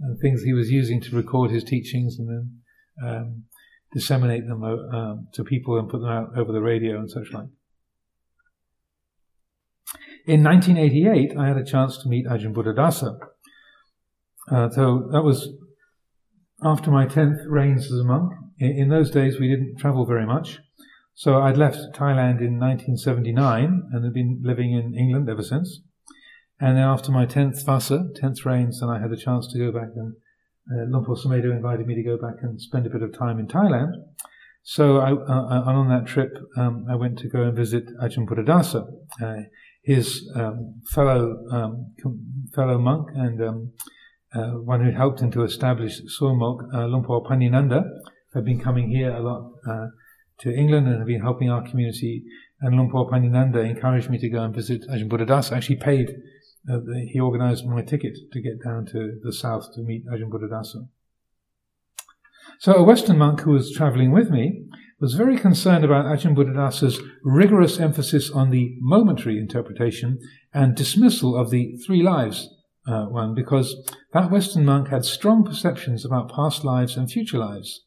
[0.00, 2.60] and, things he was using to record his teachings and then
[3.06, 3.44] um,
[3.92, 7.32] disseminate them uh, um, to people and put them out over the radio and such
[7.32, 7.46] like.
[10.26, 13.16] In 1988, I had a chance to meet Ajahn Buddhadasa.
[14.50, 15.48] Uh, so that was
[16.62, 18.32] after my 10th rains as a monk.
[18.58, 20.58] In, in, those days, we didn't travel very much.
[21.14, 25.80] So I'd left Thailand in 1979 and had been living in England ever since.
[26.60, 29.72] And then after my 10th Vasa, 10th rains, then I had the chance to go
[29.72, 30.14] back and
[30.70, 33.46] uh, Luang Por invited me to go back and spend a bit of time in
[33.46, 33.92] Thailand.
[34.62, 38.86] So I, uh, on that trip, um, I went to go and visit Ajahn Buddhadasa.
[39.22, 39.42] Uh,
[39.82, 41.94] his um, fellow um,
[42.54, 43.72] fellow monk and um,
[44.34, 47.82] uh, one who helped him to establish Suan Mokkh, uh, Luang Por Panyananda,
[48.34, 49.86] had been coming here a lot uh,
[50.40, 52.24] to England and have been helping our community.
[52.60, 55.52] And Luang Por Panyananda encouraged me to go and visit Ajahn Buddhadasa.
[55.56, 56.10] Actually, paid.
[56.70, 60.88] Uh, he organised my ticket to get down to the south to meet Ajahn Buddhadasa.
[62.60, 64.64] So a Western monk who was travelling with me
[65.00, 70.18] was very concerned about Ajahn Buddhadasa's rigorous emphasis on the momentary interpretation
[70.52, 72.48] and dismissal of the three lives
[72.88, 73.76] uh, one, because
[74.12, 77.84] that Western monk had strong perceptions about past lives and future lives.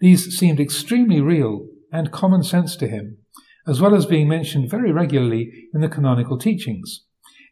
[0.00, 3.18] These seemed extremely real and common sense to him,
[3.66, 7.04] as well as being mentioned very regularly in the canonical teachings.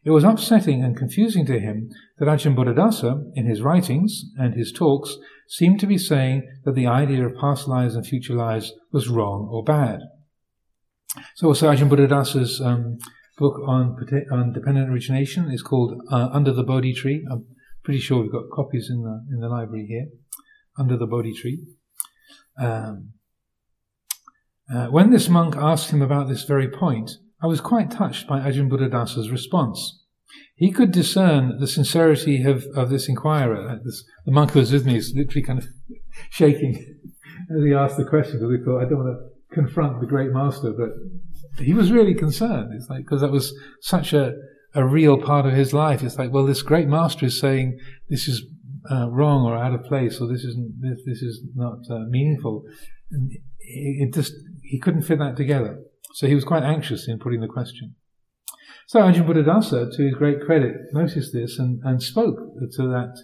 [0.05, 4.71] It was upsetting and confusing to him that Ajahn Buddhadasa, in his writings and his
[4.71, 5.17] talks,
[5.49, 9.49] seemed to be saying that the idea of past lives and future lives was wrong
[9.51, 9.99] or bad.
[11.35, 12.99] So also Ajahn Buddhadasa's um,
[13.37, 13.97] book on,
[14.31, 17.25] on dependent origination is called uh, Under the Bodhi Tree.
[17.29, 17.45] I'm
[17.83, 20.05] pretty sure we've got copies in the, in the library here.
[20.77, 21.65] Under the Bodhi Tree.
[22.59, 23.13] Um,
[24.73, 28.39] uh, when this monk asked him about this very point, I was quite touched by
[28.39, 30.03] Ajahn Buddhadasa's response.
[30.55, 33.79] He could discern the sincerity of, of this inquirer.
[33.85, 35.67] This, the monk who was with me is literally kind of
[36.29, 36.75] shaking
[37.55, 40.31] as he asked the question because he thought, I don't want to confront the great
[40.31, 42.73] master, but he was really concerned.
[42.73, 44.33] It's like, because that was such a,
[44.73, 46.03] a real part of his life.
[46.03, 47.77] It's like, well, this great master is saying
[48.09, 48.43] this is
[48.91, 52.63] uh, wrong or out of place or this isn't, this, this is not uh, meaningful.
[53.11, 55.79] It, it just, he couldn't fit that together.
[56.13, 57.95] So he was quite anxious in putting the question.
[58.87, 62.37] So Ajahn Buddhadasa, to his great credit, noticed this and, and spoke
[62.73, 63.21] to that,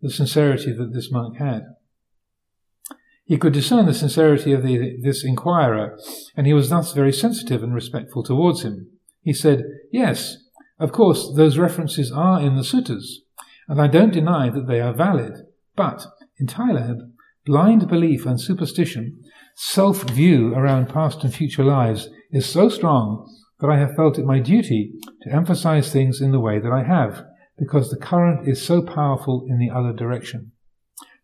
[0.00, 1.62] the sincerity that this monk had.
[3.24, 5.98] He could discern the sincerity of the, this inquirer,
[6.36, 8.90] and he was thus very sensitive and respectful towards him.
[9.22, 10.36] He said, Yes,
[10.78, 13.04] of course, those references are in the suttas,
[13.68, 15.34] and I don't deny that they are valid.
[15.76, 16.06] But
[16.38, 17.12] in Thailand,
[17.44, 19.20] blind belief and superstition,
[19.56, 23.28] self view around past and future lives is so strong
[23.60, 26.82] that I have felt it my duty to emphasize things in the way that I
[26.82, 27.24] have,
[27.58, 30.52] because the current is so powerful in the other direction.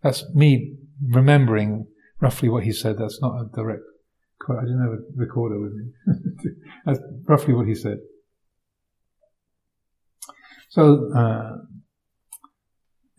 [0.03, 0.77] That's me
[1.09, 1.87] remembering
[2.21, 2.99] roughly what he said.
[2.99, 3.83] That's not a direct
[4.41, 4.59] quote.
[4.59, 5.93] I didn't have a recorder with me.
[6.87, 7.99] That's roughly what he said.
[10.69, 11.57] So, uh,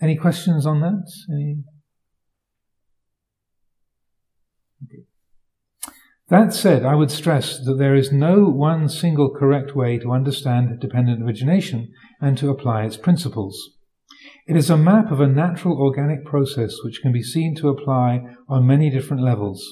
[0.01, 1.11] any questions on that?
[1.31, 1.63] Any?
[4.83, 5.03] Okay.
[6.29, 10.79] That said, I would stress that there is no one single correct way to understand
[10.79, 13.71] dependent origination and to apply its principles.
[14.47, 18.21] It is a map of a natural organic process which can be seen to apply
[18.49, 19.63] on many different levels.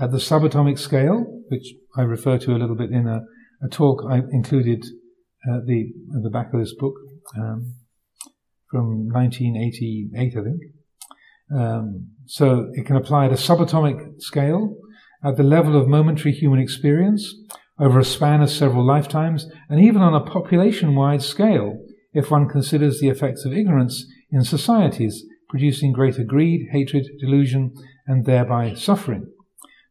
[0.00, 3.20] At the subatomic scale, which I refer to a little bit in a,
[3.62, 4.84] a talk I included
[5.46, 6.94] at the, at the back of this book
[7.36, 7.74] um,
[8.70, 10.60] from 1988, I think.
[11.54, 14.76] Um, so it can apply at a subatomic scale,
[15.24, 17.34] at the level of momentary human experience,
[17.80, 21.78] over a span of several lifetimes, and even on a population wide scale
[22.12, 27.72] if one considers the effects of ignorance in societies, producing greater greed, hatred, delusion,
[28.06, 29.26] and thereby suffering.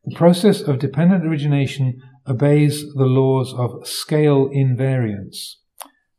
[0.05, 5.55] The process of dependent origination obeys the laws of scale invariance.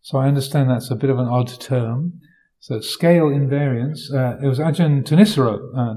[0.01, 2.21] So I understand that's a bit of an odd term.
[2.61, 5.95] So scale invariance, uh, it was Ajahn Thanissaro uh,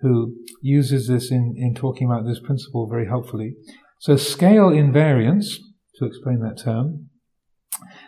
[0.00, 3.54] who uses this in, in talking about this principle very helpfully.
[4.00, 5.56] So scale invariance,
[5.98, 7.08] to explain that term,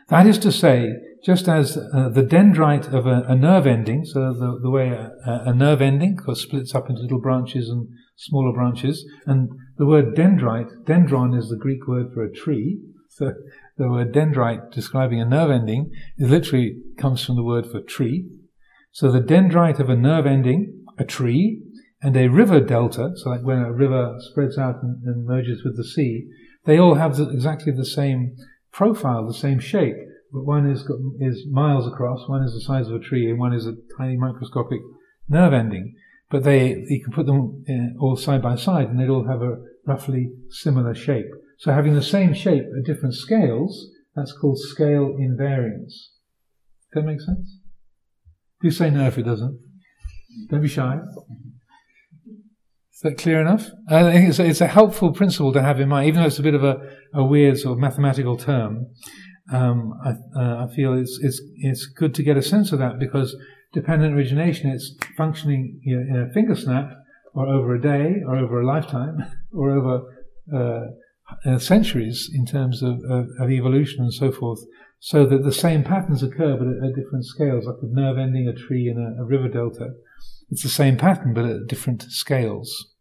[0.08, 0.92] that is to say,
[1.24, 5.10] just as uh, the dendrite of a, a, nerve ending, so the, the way a,
[5.26, 10.70] a, nerve ending splits up into little branches and smaller branches, and the word dendrite,
[10.84, 12.80] dendron is the Greek word for a tree,
[13.10, 13.32] so
[13.78, 18.26] the word dendrite describing a nerve ending is literally comes from the word for tree.
[18.92, 21.62] So the dendrite of a nerve ending, a tree,
[22.02, 25.76] and a river delta, so like when a river spreads out and, and merges with
[25.76, 26.28] the sea,
[26.64, 28.36] they all have the, exactly the same
[28.72, 29.96] profile, the same shape.
[30.32, 30.84] But one is,
[31.20, 34.16] is miles across, one is the size of a tree, and one is a tiny
[34.16, 34.80] microscopic
[35.28, 35.94] nerve ending.
[36.30, 39.40] But they, you can put them in, all side by side and they'd all have
[39.40, 39.56] a
[39.86, 41.30] roughly similar shape.
[41.58, 45.92] So having the same shape at different scales, that's called scale invariance.
[46.92, 47.58] Does that make sense?
[48.62, 49.58] Do say no if it doesn't.
[50.50, 50.98] Don't be shy.
[52.92, 53.70] Is that clear enough?
[53.88, 56.38] I think it's a, it's a helpful principle to have in mind, even though it's
[56.38, 56.78] a bit of a,
[57.12, 58.86] a weird sort of mathematical term.
[59.52, 62.98] Um, I, uh, I, feel it's, it's, it's good to get a sense of that
[62.98, 63.36] because
[63.72, 66.90] dependent origination, it's functioning you know, in a finger snap
[67.34, 70.02] or over a day or over a lifetime or over
[70.54, 70.90] uh,
[71.44, 74.60] uh, centuries in terms of, of, of, evolution and so forth,
[74.98, 78.48] so that the same patterns occur but at, at different scales, like a nerve ending
[78.48, 79.90] a tree in a, a river delta.
[80.50, 82.94] It's the same pattern but at different scales.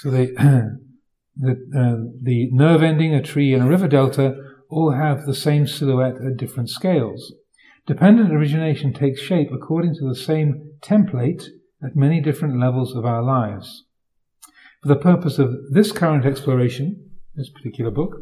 [0.00, 0.26] So they,
[1.36, 4.34] the, uh, the nerve ending, a tree, and a river delta
[4.68, 7.34] all have the same silhouette at different scales.
[7.86, 11.44] Dependent origination takes shape according to the same template
[11.84, 13.84] at many different levels of our lives.
[14.82, 18.16] For the purpose of this current exploration, this particular book,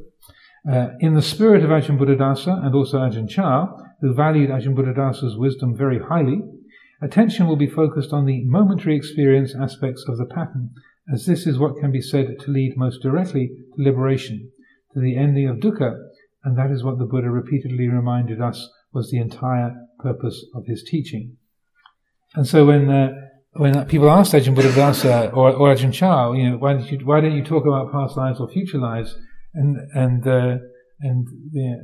[0.69, 3.69] uh, in the spirit of Ajahn Buddhadasa and also Ajahn Chah,
[4.01, 6.41] who valued Ajahn Buddhadasa's wisdom very highly,
[7.01, 10.71] attention will be focused on the momentary experience aspects of the pattern
[11.13, 14.51] as this is what can be said to lead most directly to liberation,
[14.93, 15.97] to the ending of dukkha,
[16.45, 20.85] and that is what the Buddha repeatedly reminded us was the entire purpose of his
[20.85, 21.37] teaching.
[22.35, 23.15] And so when uh,
[23.53, 27.21] when people asked Ajahn Buddhadasa or, or Ajahn Chah, you know, why, don't you, why
[27.21, 29.17] don't you talk about past lives or future lives?
[29.55, 30.59] And and uh,
[31.01, 31.81] and the,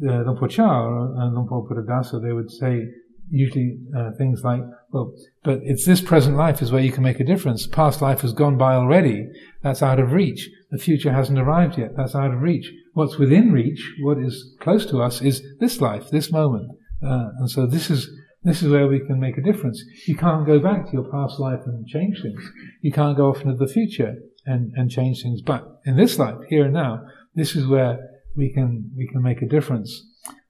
[0.00, 2.82] the Chah Luang Por Buddhadasa, they would say,
[3.30, 5.12] usually uh, things like, well,
[5.42, 7.66] but it's this present life is where you can make a difference.
[7.66, 9.28] Past life has gone by already.
[9.62, 10.50] That's out of reach.
[10.70, 11.96] The future hasn't arrived yet.
[11.96, 12.72] That's out of reach.
[12.94, 16.70] What's within reach, what is close to us, is this life, this moment.
[17.02, 18.08] Uh, and so this is
[18.44, 19.82] this is where we can make a difference.
[20.06, 22.42] You can't go back to your past life and change things.
[22.82, 25.40] You can't go off into the future and, and change things.
[25.40, 27.98] But in this life, here and now, this is where
[28.36, 29.90] we can we can make a difference.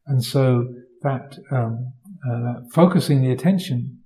[0.07, 0.67] And so
[1.03, 1.93] that um,
[2.29, 4.01] uh, focusing the attention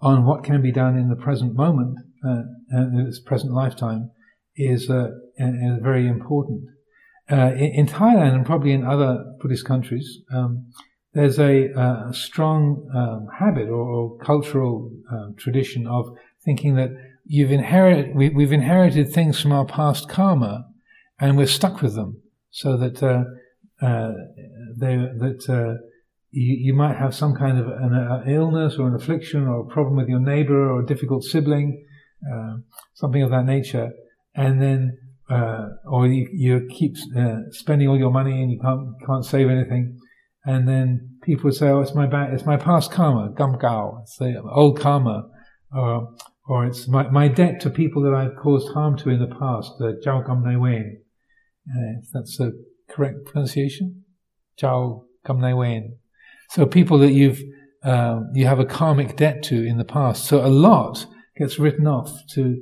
[0.00, 4.10] on what can be done in the present moment, uh, in this present lifetime,
[4.56, 5.08] is, uh,
[5.38, 6.62] very important.
[7.30, 10.66] Uh, in, in, Thailand and probably in other Buddhist countries, um,
[11.18, 16.06] there's a, a strong um, habit or, or cultural um, tradition of
[16.44, 16.90] thinking that
[17.24, 20.64] you've inherited, we, have inherited things from our past karma,
[21.18, 23.24] and we're stuck with them, so that uh,
[23.84, 24.12] uh,
[24.76, 25.78] they, that
[26.30, 29.66] you, you might have some kind of an, an, illness or an affliction or a
[29.66, 31.84] problem with your neighbor or a difficult sibling,
[32.32, 32.56] uh,
[32.94, 33.90] something of that nature,
[34.34, 34.98] and then
[35.30, 39.48] uh, or you, you keep uh, spending all your money and you can't can't save
[39.48, 39.98] anything,
[40.48, 44.40] and then people say, "Oh, it's my it's my past karma, gam gao, it's the
[44.50, 45.28] old karma,"
[45.70, 46.14] or
[46.48, 49.72] or it's my, my debt to people that I've caused harm to in the past,
[49.78, 51.02] the jiao gam nai wen.
[51.70, 52.52] Uh, that's the
[52.88, 54.04] correct pronunciation,
[54.58, 55.98] jiao gam nai wen.
[56.48, 57.42] So people that you've
[57.84, 60.24] uh, you have a karmic debt to in the past.
[60.24, 61.04] So a lot
[61.36, 62.56] gets written off to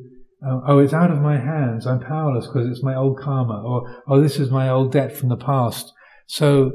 [0.45, 1.87] uh, oh, it's out of my hands.
[1.87, 5.28] I'm powerless because it's my old karma, or oh, this is my old debt from
[5.28, 5.93] the past.
[6.26, 6.72] So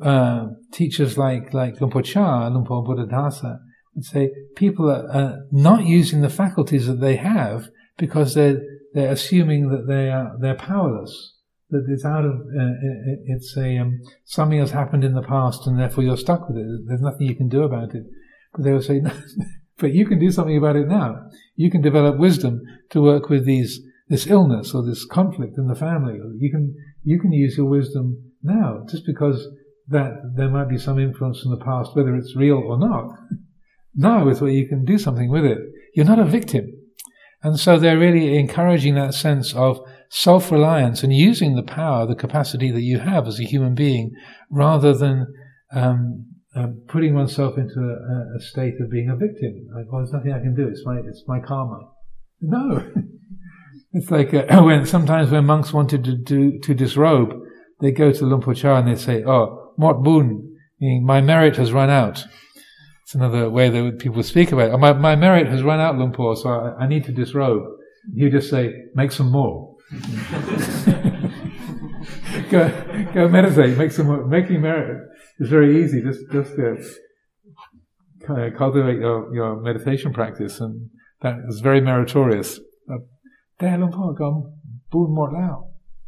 [0.00, 3.58] uh, teachers like like Chah, Luang Por Buddhadasa
[3.94, 7.68] would say people are not using the faculties that they have
[7.98, 8.60] because they're
[8.94, 11.34] they're assuming that they are they're powerless
[11.72, 12.76] that it's out of uh,
[13.26, 16.66] it's a um, something has happened in the past and therefore you're stuck with it.
[16.86, 18.04] There's nothing you can do about it.
[18.52, 19.00] But they will say,
[19.78, 21.16] but you can do something about it now.
[21.56, 25.74] You can develop wisdom to work with these this illness or this conflict in the
[25.74, 26.18] family.
[26.38, 29.48] You can you can use your wisdom now, just because
[29.88, 33.10] that there might be some influence from the past, whether it's real or not.
[33.94, 35.58] now is where you can do something with it.
[35.94, 36.66] You're not a victim.
[37.42, 39.80] And so they're really encouraging that sense of
[40.10, 44.12] self reliance and using the power, the capacity that you have as a human being,
[44.50, 45.26] rather than
[45.74, 49.66] um, uh, putting oneself into a, a, state of being a victim.
[49.74, 50.68] Like, well, there's nothing I can do.
[50.68, 51.80] It's my it's my karma.
[52.40, 52.86] No,
[53.92, 57.32] it's like uh, when sometimes when monks wanted to do to disrobe,
[57.80, 61.72] they go to Luang Por Chah and they say, "Oh, Mot Boon, my merit has
[61.72, 62.24] run out."
[63.12, 64.78] It's another way that people speak about it.
[64.78, 67.64] My, my merit has run out, Luang Por, so I, I need to disrobe.
[68.10, 69.76] You just say, make some more.
[72.50, 72.70] go,
[73.12, 74.26] go meditate, make some more.
[74.26, 74.98] Making merit
[75.38, 76.00] is very easy.
[76.00, 76.52] Just, just
[78.28, 80.88] uh, cultivate your, your meditation practice, and
[81.20, 82.60] that is very meritorious.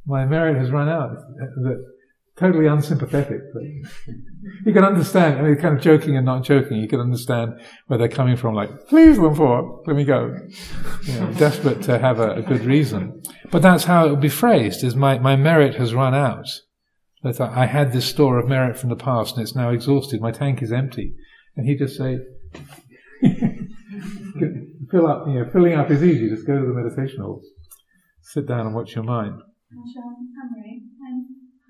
[0.06, 1.18] My merit has run out.
[2.36, 3.40] Totally unsympathetic.
[4.66, 7.96] you can understand, I mean, kind of joking and not joking, you can understand where
[7.96, 10.36] they're coming from, like, please, Luang Por, let me go.
[11.04, 13.22] You know, desperate to have a, a, good reason.
[13.52, 16.48] But that's how it would be phrased, is my, my merit has run out.
[17.22, 20.32] That I had this store of merit from the past and it's now exhausted, my
[20.32, 21.14] tank is empty.
[21.56, 22.18] And he'd just say,
[24.90, 27.40] fill up, you know, filling up is easy, just go to the meditation hall.
[28.20, 29.40] Sit down and watch your mind.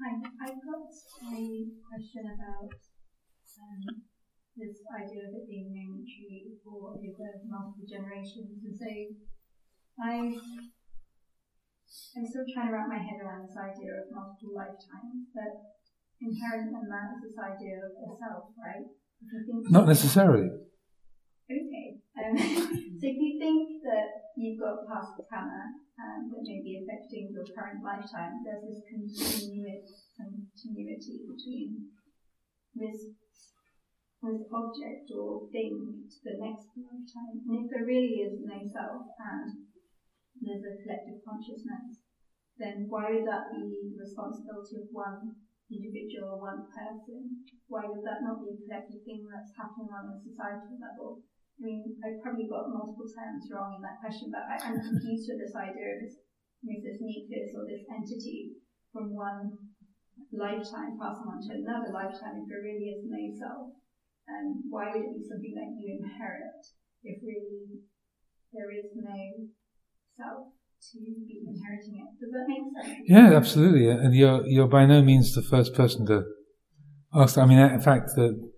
[0.05, 4.05] A question about um,
[4.52, 8.61] this idea of it being momentary or over multiple generations.
[8.61, 8.90] And so
[10.05, 10.36] I,
[12.16, 15.72] I'm still trying to wrap my head around this idea of multiple lifetimes, but
[16.20, 18.84] inherent in that is this idea of a self, right?
[19.72, 20.52] Not necessarily.
[21.48, 22.03] Okay.
[22.14, 22.38] Um,
[22.98, 27.42] so if you think that you've got past karma um, that may be affecting your
[27.50, 29.82] current lifetime, there's this continuity,
[30.14, 31.90] continuity between
[32.78, 33.10] this,
[34.22, 37.42] this object or thing to the next lifetime.
[37.50, 39.74] And if there really is no self and
[40.38, 41.98] there's a collective consciousness,
[42.62, 45.34] then why would that be the responsibility of one
[45.66, 47.42] individual or one person?
[47.66, 51.26] Why would that not be a collective thing that's happening on a societal level?
[51.55, 55.30] I mean, I've probably got multiple terms wrong in that question, but I, am confused
[55.30, 56.18] with this idea of this,
[56.66, 58.59] this nucleus or this entity
[58.90, 59.55] from one
[60.34, 63.70] lifetime passing on to another lifetime if there really is no self.
[64.26, 66.64] And why would it be something that you inherit
[67.05, 67.86] if really
[68.50, 69.46] there is no
[70.16, 70.59] self
[70.90, 72.11] to be inheriting it?
[72.18, 72.98] Does that make sense?
[73.07, 73.88] Yeah, absolutely.
[73.88, 76.24] And you're you're by no means the first person to
[77.14, 77.38] ask.
[77.38, 78.50] I mean, in fact, the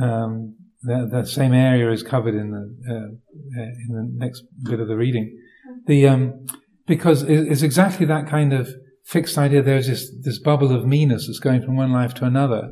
[0.00, 4.88] um, that, that same area is covered in the uh, in the next bit of
[4.88, 5.38] the reading.
[5.86, 6.46] The um,
[6.86, 8.68] because it's exactly that kind of
[9.04, 9.62] fixed idea.
[9.62, 12.70] There's this this bubble of meanness that's going from one life to another.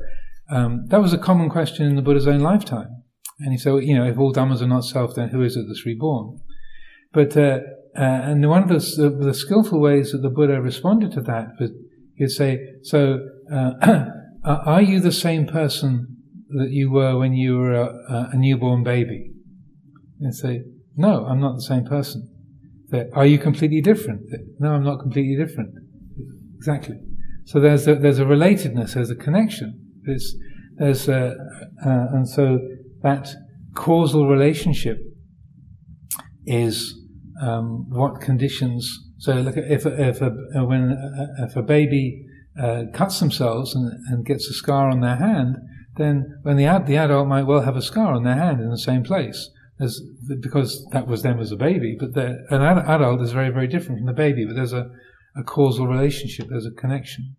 [0.50, 3.02] Um, that was a common question in the Buddha's own lifetime,
[3.40, 5.66] and he said, you know, if all dhammas are not self, then who is it
[5.68, 6.38] that's reborn?
[7.12, 7.60] But uh,
[7.96, 11.48] uh, and one of the, the, the, skillful ways that the Buddha responded to that
[11.58, 11.70] was
[12.16, 13.18] he'd say, so
[13.52, 14.04] uh,
[14.44, 16.17] are you the same person
[16.50, 19.32] that you were when you were a, a newborn baby?
[20.20, 20.62] And say,
[20.96, 22.28] no, I'm not the same person.
[22.90, 24.22] Say, are you completely different?
[24.58, 25.74] No, I'm not completely different.
[26.56, 26.96] Exactly.
[27.44, 29.92] So there's a, there's a relatedness, there's a connection.
[30.02, 30.36] There's,
[30.76, 31.36] there's a,
[31.84, 32.58] uh, and so
[33.02, 33.28] that
[33.74, 34.98] causal relationship
[36.46, 36.98] is
[37.40, 38.98] um, what conditions.
[39.18, 40.30] So look, if if a,
[40.64, 40.96] when
[41.38, 42.24] if a baby
[42.60, 45.56] uh, cuts themselves and, and gets a scar on their hand,
[45.98, 48.70] then when the, ad, the adult might well have a scar on their hand in
[48.70, 50.00] the same place as
[50.40, 51.96] because that was them as a baby.
[51.98, 54.44] But an adult is very, very different from the baby.
[54.44, 54.90] But there's a,
[55.36, 56.46] a causal relationship.
[56.48, 57.36] There's a connection.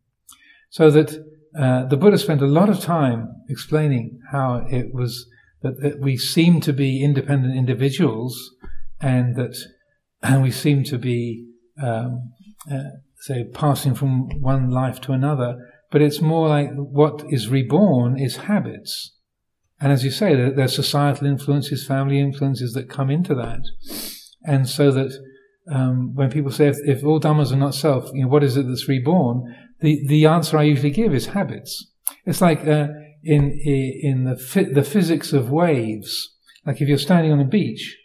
[0.70, 1.12] So that
[1.58, 5.28] uh, the Buddha spent a lot of time explaining how it was
[5.62, 8.56] that, that we seem to be independent individuals,
[9.02, 9.58] and that
[10.22, 11.46] and we seem to be
[11.82, 12.32] um,
[12.72, 12.84] uh,
[13.22, 15.58] say passing from one life to another
[15.92, 19.16] but it's more like what is reborn is habits.
[19.82, 23.62] And as you say, there's societal influences, family influences that come into that.
[24.44, 25.12] And so that
[25.72, 28.58] um, when people say, if, if, all dhammas are not self, you know, what is
[28.58, 29.56] it that's reborn?
[29.82, 31.92] The, the answer I usually give is habits.
[32.26, 32.88] It's like uh,
[33.24, 36.36] in, in the, the physics of waves.
[36.66, 37.98] Like if you're standing on a beach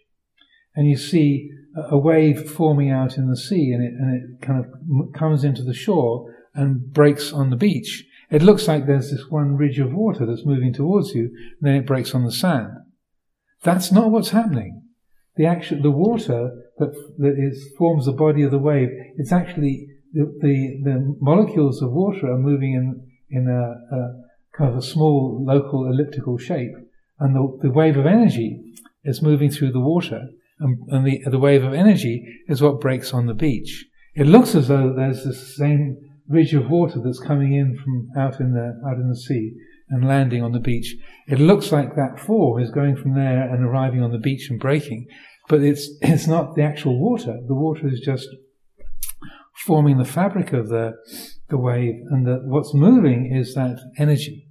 [0.77, 1.51] and you see
[1.91, 5.63] a wave forming out in the sea and it, and it kind of comes into
[5.63, 8.05] the shore, and breaks on the beach.
[8.31, 11.77] It looks like there's this one ridge of water that's moving towards you, and then
[11.77, 12.69] it breaks on the sand.
[13.63, 14.83] That's not what's happening.
[15.37, 19.89] The actual, the water that, that is, forms the body of the wave, it's actually,
[20.13, 24.23] the, the, the molecules of water are moving in, in a, a,
[24.57, 26.73] kind of a small local elliptical shape,
[27.19, 28.61] and the, the wave of energy
[29.05, 30.29] is moving through the water,
[30.61, 33.87] and, and the, the wave of energy is what breaks on the beach.
[34.15, 35.99] It looks as though there's the same
[36.29, 39.55] ridge of water that's coming in from out in the out in the sea
[39.91, 40.97] and landing on the beach.
[41.29, 44.59] It looks like that form is going from there and arriving on the beach and
[44.59, 45.07] breaking,
[45.49, 47.39] but it's it's not the actual water.
[47.47, 48.29] The water is just
[49.67, 50.95] forming the fabric of the
[51.49, 54.49] the wave, and the, what's moving is that energy.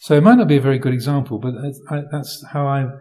[0.00, 2.92] So it might not be a very good example, but that's, I, that's how I've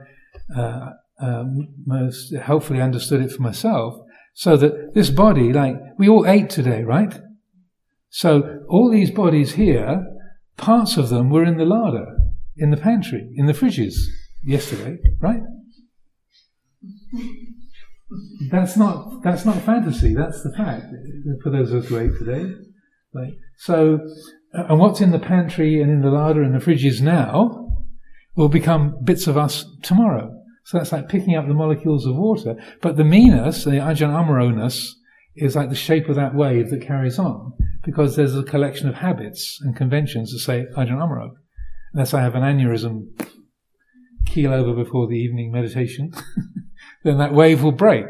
[0.58, 0.91] uh,
[1.22, 1.43] uh,
[1.86, 3.99] most helpfully understood it for myself.
[4.34, 7.20] So that this body, like we all ate today, right?
[8.18, 10.03] So all these bodies here,
[10.57, 12.18] parts of them were in the larder,
[12.55, 13.93] in the pantry, in the fridges.
[14.43, 15.43] yesterday, right?
[18.49, 20.15] That's not that's not fantasy.
[20.15, 20.88] That's the fact.
[21.43, 22.55] For those of us who ate today,
[23.13, 23.34] right?
[23.57, 23.99] So,
[24.51, 27.70] uh, and what's in the pantry and in the larder and the fridges now
[28.36, 30.34] will become bits of us tomorrow.
[30.65, 32.55] So that's like picking up the molecules of water.
[32.82, 34.72] But the me-ness, the ajahn
[35.36, 37.53] is like the shape of that wave that carries on
[37.88, 41.29] because there's a collection of habits and conventions that say ajahn amaro.
[41.93, 43.05] Unless I have an aneurysm
[44.25, 46.11] keel over before the evening meditation,
[47.05, 48.07] then that wave will break.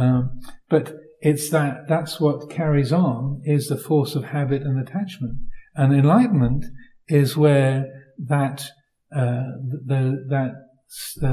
[0.00, 5.36] Um, but it's that that's what carries on is the force of habit and attachment,
[5.74, 6.64] and enlightenment
[7.08, 7.84] is where
[8.16, 8.70] that
[9.14, 9.42] uh,
[9.84, 10.52] the that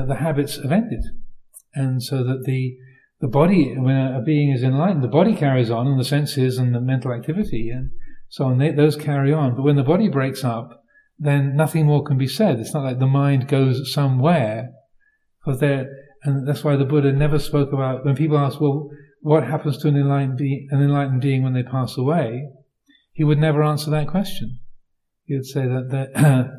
[0.07, 1.05] the habits have ended,
[1.73, 2.75] and so that the
[3.21, 6.75] the body when a being is enlightened, the body carries on, and the senses and
[6.75, 7.91] the mental activity and
[8.29, 8.57] so on.
[8.57, 10.83] They, those carry on, but when the body breaks up,
[11.17, 12.59] then nothing more can be said.
[12.59, 14.71] It's not like the mind goes somewhere,
[15.39, 15.87] because there,
[16.23, 18.89] and that's why the Buddha never spoke about when people ask, well,
[19.21, 22.49] what happens to an enlightened, be, an enlightened being when they pass away?
[23.13, 24.59] He would never answer that question.
[25.23, 26.51] He would say that, that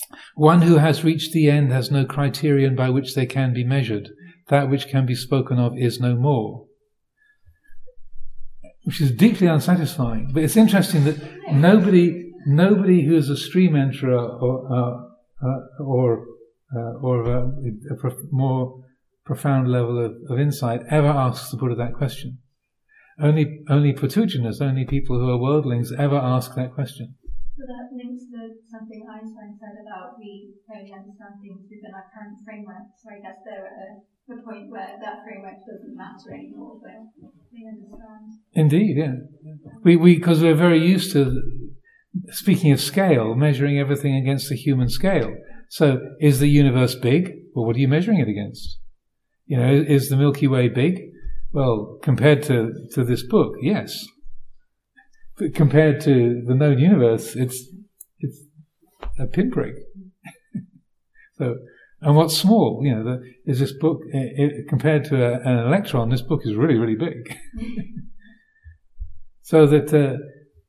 [0.34, 4.10] one who has reached the end has no criterion by which they can be measured.
[4.52, 6.66] That which can be spoken of is no more.
[8.84, 10.28] Which is deeply unsatisfying.
[10.34, 11.16] But it's interesting that
[11.50, 12.06] nobody
[12.44, 16.26] nobody who is a stream enterer or uh, uh, or
[16.76, 17.38] uh, or a,
[17.92, 18.84] a prof- more
[19.24, 22.36] profound level of, of, insight ever asks the Buddha that question.
[23.18, 27.14] Only only Puthujjanas, only people who are worldlings, ever ask that question.
[27.56, 28.40] So that links to
[28.70, 32.92] something Einstein said about we only understand things within our current framework.
[33.00, 38.32] So I guess at a point where that framework doesn't matter anymore, but we understand.
[38.54, 39.14] Indeed, yeah.
[39.84, 41.42] We we because we're very used to
[42.30, 45.34] speaking of scale, measuring everything against the human scale.
[45.68, 47.32] So, is the universe big?
[47.54, 48.78] Well, what are you measuring it against?
[49.46, 51.00] You know, is the Milky Way big?
[51.52, 54.06] Well, compared to, to this book, yes.
[55.36, 57.66] But compared to the known universe, it's
[58.18, 58.40] it's
[59.18, 59.74] a pinprick.
[61.38, 61.56] so,
[62.02, 62.80] and what's small?
[62.84, 66.10] You know, the, is this book it, it, compared to a, an electron?
[66.10, 67.36] This book is really, really big.
[69.42, 70.18] so that uh,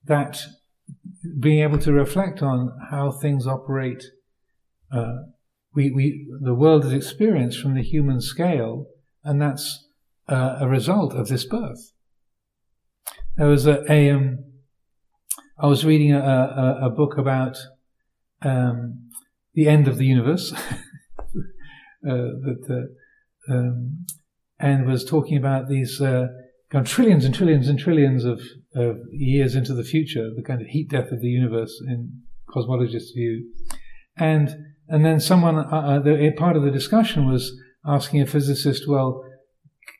[0.05, 0.41] that
[1.39, 4.03] being able to reflect on how things operate.
[4.91, 5.23] Uh,
[5.75, 8.86] we, we, the world is experienced from the human scale,
[9.23, 9.88] and that's
[10.29, 11.93] uh, a result of this birth.
[13.38, 14.39] There was a, a um,
[15.57, 17.57] I was reading a, a, a book about
[18.43, 19.09] um,
[19.53, 20.53] the end of the universe,
[22.03, 22.89] that,
[23.49, 24.05] uh, um,
[24.59, 26.27] and was talking about these uh,
[26.71, 28.41] gone trillions and trillions and trillions of,
[28.75, 33.13] of years into the future, the kind of heat death of the universe in cosmologists'
[33.13, 33.51] view.
[34.17, 34.49] And,
[34.87, 39.23] and then someone, uh, uh the, part of the discussion was asking a physicist, well,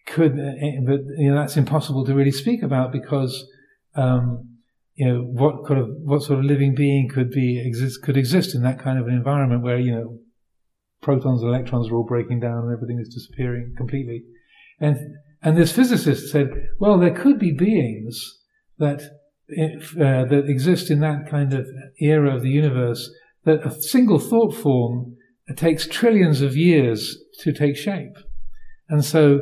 [0.08, 3.46] could, uh, but you know, that's impossible to really speak about because,
[3.96, 4.50] um,
[4.96, 8.56] you know, what kind of, what sort of living being could be, exist, could exist
[8.56, 10.20] in that kind of an environment where, you know,
[11.04, 14.24] protons and electrons are all breaking down and everything is disappearing completely.
[14.80, 14.98] And
[15.44, 18.40] and this physicist said, well, there could be beings
[18.80, 19.02] that,
[19.48, 21.68] if, uh, that exist in that kind of
[22.00, 23.12] era of the universe
[23.44, 25.18] that a single thought form
[25.58, 28.16] takes trillions of years to take shape.
[28.88, 29.42] And so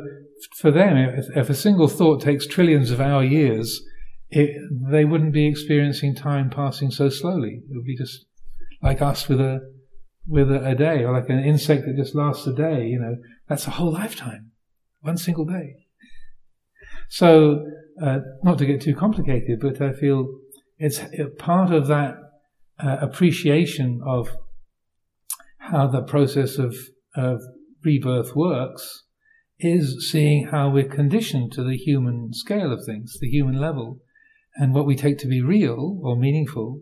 [0.58, 3.80] for them, if, if a single thought takes trillions of our years,
[4.28, 4.50] it,
[4.90, 7.60] they wouldn't be experiencing time passing so slowly.
[7.70, 8.26] It would be just
[8.82, 9.60] like us with a
[10.26, 12.86] with a, a, day, or like an insect that just lasts a day.
[12.86, 13.16] You know,
[13.48, 14.52] that's a whole lifetime,
[15.00, 15.76] one single day.
[17.08, 17.64] So,
[18.02, 20.38] uh, not to get too complicated, but I feel
[20.78, 21.00] it's
[21.38, 22.14] part of that
[22.82, 24.30] uh, appreciation of
[25.58, 26.74] how the process of,
[27.14, 27.40] of
[27.84, 29.04] rebirth works
[29.58, 34.00] is seeing how we're conditioned to the human scale of things, the human level.
[34.56, 36.80] And what we take to be real or meaningful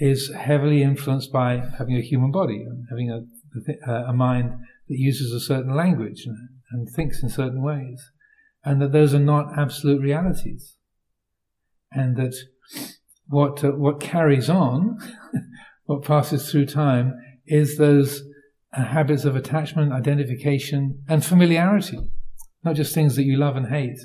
[0.00, 4.52] is heavily influenced by having a human body and having a, a mind
[4.88, 6.36] that uses a certain language and,
[6.72, 8.10] and thinks in certain ways
[8.64, 10.76] and that those are not absolute realities,
[11.92, 12.34] and that
[13.26, 14.98] what uh, what carries on,
[15.84, 17.14] what passes through time,
[17.46, 18.22] is those
[18.76, 21.98] uh, habits of attachment, identification, and familiarity.
[22.62, 23.98] Not just things that you love and hate,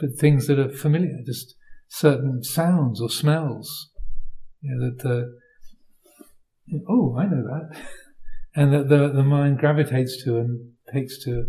[0.00, 1.54] but things that are familiar, just
[1.88, 3.90] certain sounds or smells.
[4.62, 7.76] You know, that uh, oh, I know that,
[8.54, 11.46] and that the the mind gravitates to and takes to.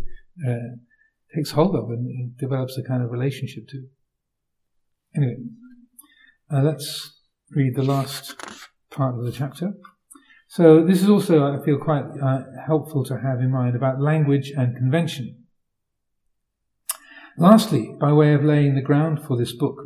[0.48, 0.78] Uh,
[1.36, 3.88] takes hold of and, and develops a kind of relationship to.
[5.16, 5.38] Anyway,
[6.52, 7.20] uh, let's
[7.52, 8.36] read the last
[8.90, 9.74] part of the chapter.
[10.48, 14.52] So this is also, I feel, quite uh, helpful to have in mind about language
[14.56, 15.46] and convention.
[17.38, 19.78] Lastly, by way of laying the ground for this book,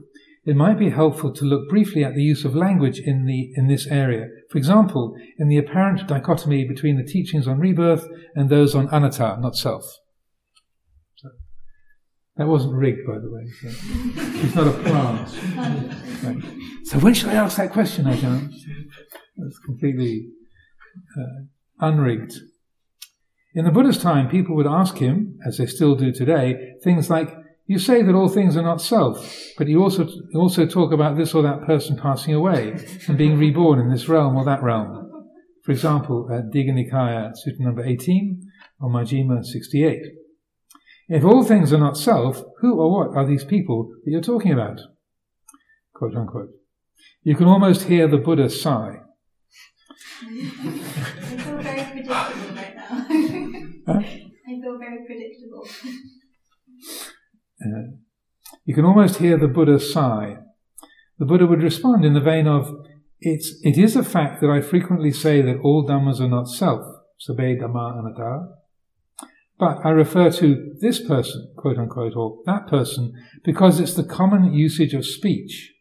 [0.47, 3.67] it might be helpful to look briefly at the use of language in, the, in
[3.67, 4.27] this area.
[4.49, 9.37] For example, in the apparent dichotomy between the teachings on rebirth and those on anatta,
[9.41, 9.83] not self.
[12.37, 13.47] That wasn't rigged, by the way.
[13.61, 13.67] So.
[14.39, 15.29] It's not a plant.
[16.23, 16.43] Right.
[16.83, 18.53] So when should I ask that question, Ajahn?
[19.35, 20.27] That's completely
[21.19, 21.45] uh,
[21.79, 22.35] unrigged.
[23.53, 27.35] In the Buddha's time, people would ask him, as they still do today, things like,
[27.67, 31.33] you say that all things are not self, but you also, also talk about this
[31.33, 35.11] or that person passing away and being reborn in this realm or that realm.
[35.63, 38.41] For example, at Digha Nikaya, Sutta number 18,
[38.79, 40.01] or Majjhima 68.
[41.09, 44.53] If all things are not self, who or what are these people that you're talking
[44.53, 44.79] about?
[45.93, 46.51] Quote unquote.
[47.23, 49.01] You can almost hear the Buddha sigh.
[50.21, 53.07] I feel very predictable right now.
[53.87, 53.99] Huh?
[53.99, 55.67] I feel very predictable.
[57.63, 57.97] Uh,
[58.65, 60.37] you can almost hear the Buddha sigh.
[61.17, 62.71] The Buddha would respond in the vein of,
[63.19, 66.81] it's, it is a fact that I frequently say that all dhammas are not self,
[67.19, 68.47] sabbe dhamma anatta,
[69.59, 74.53] but I refer to this person, quote unquote, or that person, because it's the common
[74.53, 75.73] usage of speech.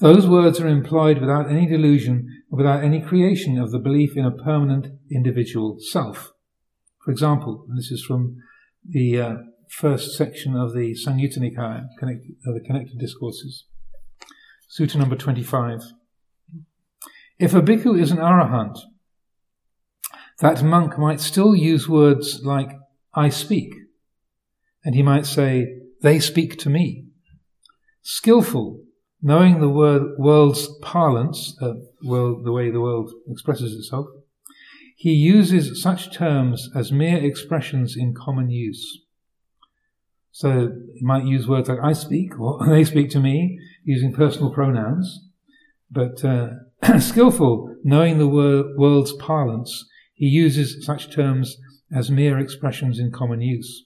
[0.00, 4.30] Those words are employed without any delusion, without any creation of the belief in a
[4.30, 6.32] permanent individual self.
[7.02, 8.36] For example, and this is from
[8.86, 9.34] the uh,
[9.78, 13.64] first section of the Samyutta Nikaya, uh, the connected discourses.
[14.70, 15.80] Sutta number 25.
[17.38, 18.78] If a bhikkhu is an arahant,
[20.40, 22.70] that monk might still use words like,
[23.14, 23.74] I speak,
[24.84, 25.66] and he might say,
[26.02, 27.06] they speak to me.
[28.02, 28.80] Skillful,
[29.22, 34.06] knowing the word, world's parlance, uh, world, the way the world expresses itself,
[34.96, 39.03] he uses such terms as mere expressions in common use.
[40.34, 44.52] So he might use words like I speak or they speak to me using personal
[44.52, 45.28] pronouns.
[45.88, 46.48] But uh,
[46.98, 51.56] skillful, knowing the wor- world's parlance, he uses such terms
[51.94, 53.84] as mere expressions in common use.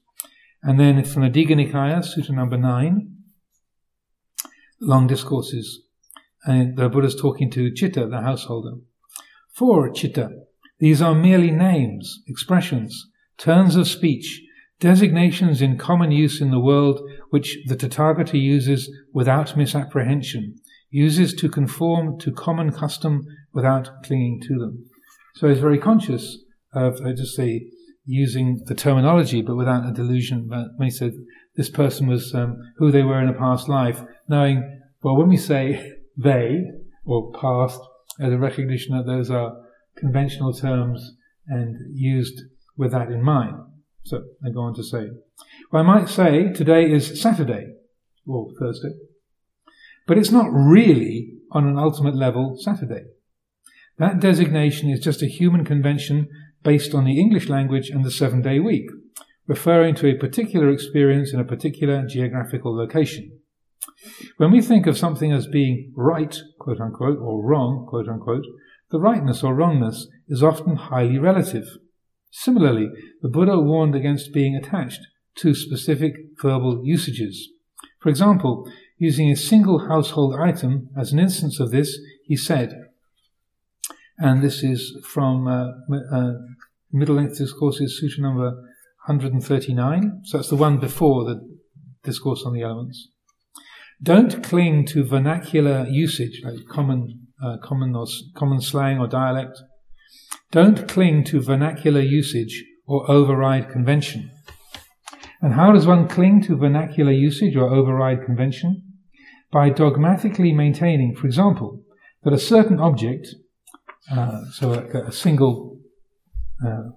[0.63, 3.15] And then from the Digha Nikaya, Sutta number 9,
[4.81, 5.83] long discourses,
[6.45, 8.79] and the Buddha's talking to Chitta, the householder.
[9.55, 10.31] For Chitta,
[10.79, 14.43] these are merely names, expressions, turns of speech,
[14.81, 17.01] designations in common use in the world
[17.31, 20.57] which the Tathagata uses without misapprehension,
[20.91, 24.85] uses to conform to common custom without clinging to them.
[25.35, 26.39] So he's very conscious
[26.73, 27.71] of, I just say,
[28.05, 30.47] using the terminology but without a delusion.
[30.49, 31.13] But when he said
[31.57, 35.37] this person was um, who they were in a past life, knowing, well, when we
[35.37, 36.63] say they
[37.05, 37.81] or past,
[38.21, 39.57] as a recognition that those are
[39.97, 41.13] conventional terms
[41.47, 42.43] and used
[42.77, 43.55] with that in mind.
[44.09, 45.11] So they go on to say,
[45.71, 47.75] well, I might say today is Saturday
[48.27, 48.95] or Thursday,
[50.07, 53.05] but it's not really on an ultimate level Saturday.
[53.99, 56.29] That designation is just a human convention
[56.63, 58.89] based on the English language and the seven day week,
[59.47, 63.39] referring to a particular experience in a particular geographical location.
[64.39, 68.45] When we think of something as being right, quote unquote, or wrong, quote unquote,
[68.91, 71.67] the rightness or wrongness is often highly relative.
[72.31, 72.89] Similarly,
[73.23, 75.01] the Buddha warned against being attached
[75.37, 77.49] to specific verbal usages.
[78.01, 82.89] For example, using a single household item as an instance of this, he said,
[84.19, 85.69] and this is from uh,
[86.13, 86.33] uh,
[86.93, 88.51] Middle Length Discourses, Sutta number
[89.07, 90.23] 139.
[90.25, 91.41] So that's the one before the
[92.03, 93.09] Discourse on the Elements.
[94.03, 98.07] Don't cling to vernacular usage, like common, uh, common or
[98.37, 99.59] common slang or dialect.
[100.51, 104.31] Don't cling to vernacular usage or override convention.
[105.43, 108.83] And how does one cling to vernacular usage or override convention?
[109.53, 111.83] By dogmatically maintaining, for example,
[112.25, 113.29] that a certain object,
[114.11, 115.79] uh, so a, a single
[116.67, 116.91] uh,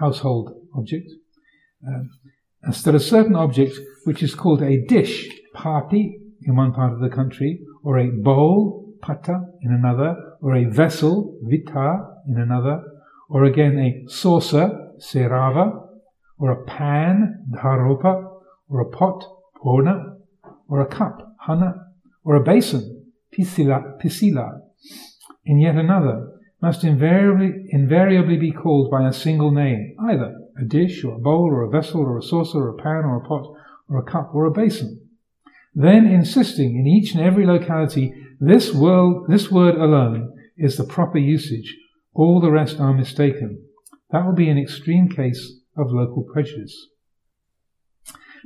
[0.00, 1.08] household object,
[1.86, 2.02] uh,
[2.82, 7.08] that a certain object which is called a dish, pati, in one part of the
[7.08, 12.82] country, or a bowl, pata, in another, or a vessel, vita, in another,
[13.28, 15.88] or again a saucer, serava,
[16.38, 19.24] or a pan, dharopa, or a pot,
[19.62, 20.16] pona,
[20.68, 21.74] or a cup, hana,
[22.24, 24.60] or a basin, pisila, pisila,
[25.44, 31.04] in yet another, must invariably, invariably be called by a single name, either a dish,
[31.04, 33.54] or a bowl, or a vessel, or a saucer, or a pan, or a pot,
[33.88, 35.00] or a cup, or a basin.
[35.74, 41.18] Then insisting in each and every locality, this, world, this word alone is the proper
[41.18, 41.76] usage
[42.14, 43.62] all the rest are mistaken.
[44.10, 46.88] That will be an extreme case of local prejudice.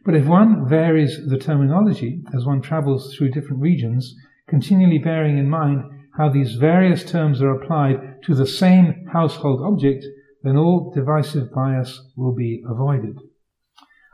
[0.05, 4.15] But if one varies the terminology as one travels through different regions,
[4.49, 5.83] continually bearing in mind
[6.17, 10.05] how these various terms are applied to the same household object,
[10.43, 13.19] then all divisive bias will be avoided.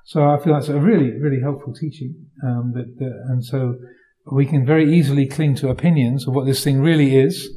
[0.05, 2.27] So I feel that's a really, really helpful teaching.
[2.45, 3.77] Um, that, and so
[4.33, 7.49] we can very easily cling to opinions of what this thing really is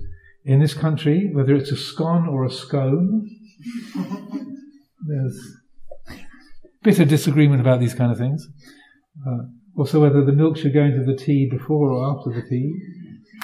[0.48, 3.30] in this country, whether it's a scone or a scone.
[5.06, 5.58] There's
[6.82, 8.48] bitter disagreement about these kind of things.
[9.28, 9.44] Uh,
[9.78, 12.74] also, whether the milk should go into the tea before or after the tea.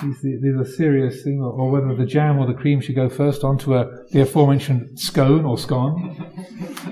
[0.02, 3.44] These, are serious things, or, or, whether the jam or the cream should go first
[3.44, 6.34] onto a, the aforementioned scone or scone,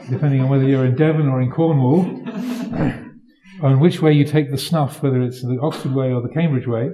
[0.10, 2.02] depending on whether you're in Devon or in Cornwall,
[3.64, 6.68] on which way you take the snuff, whether it's the Oxford way or the Cambridge
[6.68, 6.92] way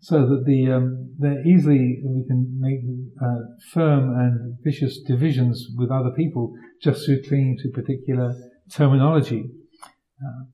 [0.00, 1.14] so that the um,
[1.46, 2.80] easily we can make
[3.22, 3.40] uh,
[3.72, 8.34] firm and vicious divisions with other people just through clinging to particular
[8.72, 9.44] terminology.
[10.22, 10.46] Uh,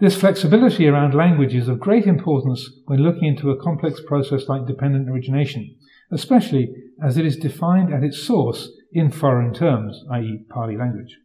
[0.00, 4.64] this flexibility around language is of great importance when looking into a complex process like
[4.64, 5.74] dependent origination,
[6.12, 6.72] especially
[7.04, 11.18] as it is defined at its source in foreign terms, i.e., Pali language.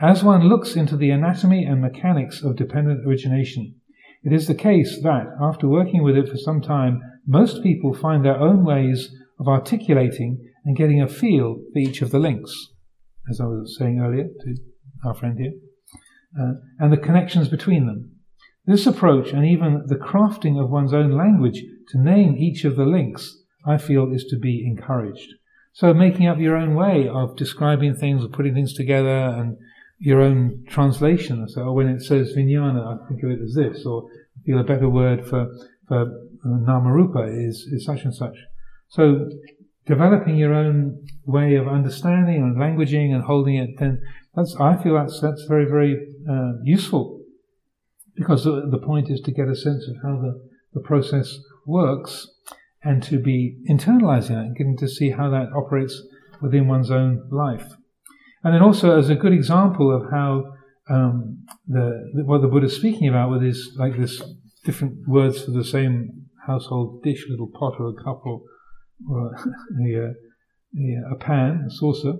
[0.00, 3.79] As one looks into the anatomy and mechanics of dependent origination,
[4.22, 8.24] it is the case that, after working with it for some time, most people find
[8.24, 12.52] their own ways of articulating and getting a feel for each of the links,
[13.30, 14.56] as I was saying earlier to
[15.04, 15.52] our friend here,
[16.38, 18.12] uh, and the connections between them.
[18.66, 22.84] This approach and even the crafting of one's own language to name each of the
[22.84, 25.34] links, I feel, is to be encouraged.
[25.72, 29.56] So making up your own way of describing things or putting things together and
[30.00, 31.46] your own translation.
[31.48, 34.64] So when it says vijnana, I think of it as this, or I feel a
[34.64, 35.46] better word for,
[35.86, 36.06] for
[36.44, 38.36] namarupa is, is such and such.
[38.88, 39.28] So
[39.86, 44.00] developing your own way of understanding and languaging and holding it, then
[44.34, 45.94] that's, I feel that's, that's very, very
[46.28, 47.20] uh, useful.
[48.16, 52.26] Because the, the point is to get a sense of how the, the process works
[52.82, 56.02] and to be internalizing it and getting to see how that operates
[56.40, 57.74] within one's own life.
[58.42, 60.54] And then also as a good example of how
[60.88, 64.22] um, the, what the Buddha is speaking about with his like this
[64.64, 68.42] different words for the same household dish, little pot or a cup or,
[69.08, 69.34] or
[69.86, 72.14] a, a, a, pan, a saucer.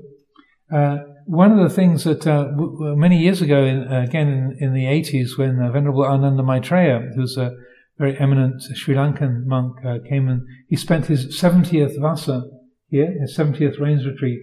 [0.72, 4.56] Uh, one of the things that uh, w- many years ago, in, uh, again in,
[4.60, 7.56] in, the 80s, when uh, Venerable Ananda Maitreya, who's a
[7.98, 12.44] very eminent Sri Lankan monk, uh, came and he spent his 70th vasa
[12.88, 14.38] here, his 70th rains retreat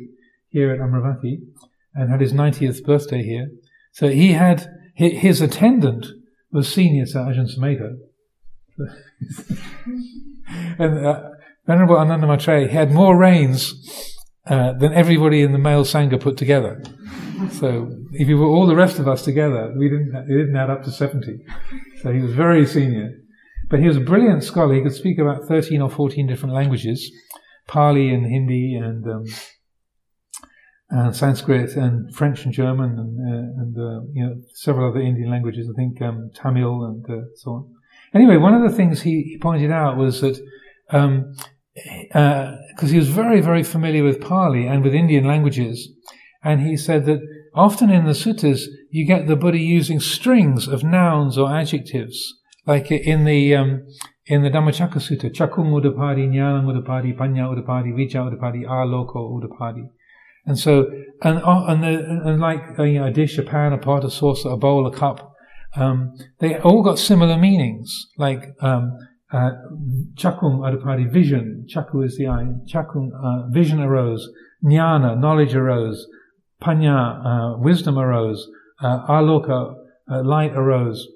[0.49, 1.41] here at Amaravati,
[1.97, 3.49] and had his 90th birthday here.
[3.91, 6.07] So he had his attendant
[6.51, 7.97] was senior to Ajahn Sumedho.
[10.79, 11.29] and uh,
[11.65, 14.15] Venerable Ananda Maitreya had more rains
[14.47, 16.81] uh, than everybody in the male Sangha put together.
[17.51, 20.69] So if you were all the rest of us together, we didn't, it didn't add
[20.69, 21.37] up to 70.
[22.01, 23.11] So he was very senior.
[23.69, 24.73] But he was a brilliant scholar.
[24.73, 27.11] He could speak about 13 or 14 different languages,
[27.67, 29.25] Pali and Hindi and um,
[30.89, 35.29] and Sanskrit and French and German and, uh, and uh, you know several other Indian
[35.29, 35.69] languages.
[35.69, 37.73] I think um, Tamil and uh, so on.
[38.13, 40.39] Anyway, one of the things he, he pointed out was that
[40.89, 41.35] because um,
[42.13, 45.89] uh, he was very very familiar with Pali and with Indian languages,
[46.43, 47.19] and he said that
[47.53, 52.35] often in the suttas you get the Buddha using strings of nouns or adjectives,
[52.65, 53.85] like in the um,
[54.25, 59.89] in the Dhammacakka Sutta, Chakung Udapadi, Jnanam Udapadi, Panya Udapadi, Vijja Udapadi, Aloko Udapadi.
[60.47, 60.89] And so,
[61.21, 64.05] and, uh, and, the, and like uh, you know, a dish, a pan, a pot,
[64.05, 65.33] a saucer, a bowl, a cup,
[65.75, 68.07] um, they all got similar meanings.
[68.17, 68.97] Like um,
[69.31, 69.51] uh,
[70.15, 71.67] chakung udapadi, vision.
[71.69, 72.45] Chaku is the eye.
[72.65, 74.29] Chakung, uh, vision arose.
[74.63, 76.07] Jnana, knowledge arose.
[76.63, 78.47] Panya, uh, wisdom arose.
[78.81, 79.75] Uh, aloka,
[80.09, 81.07] uh, light arose.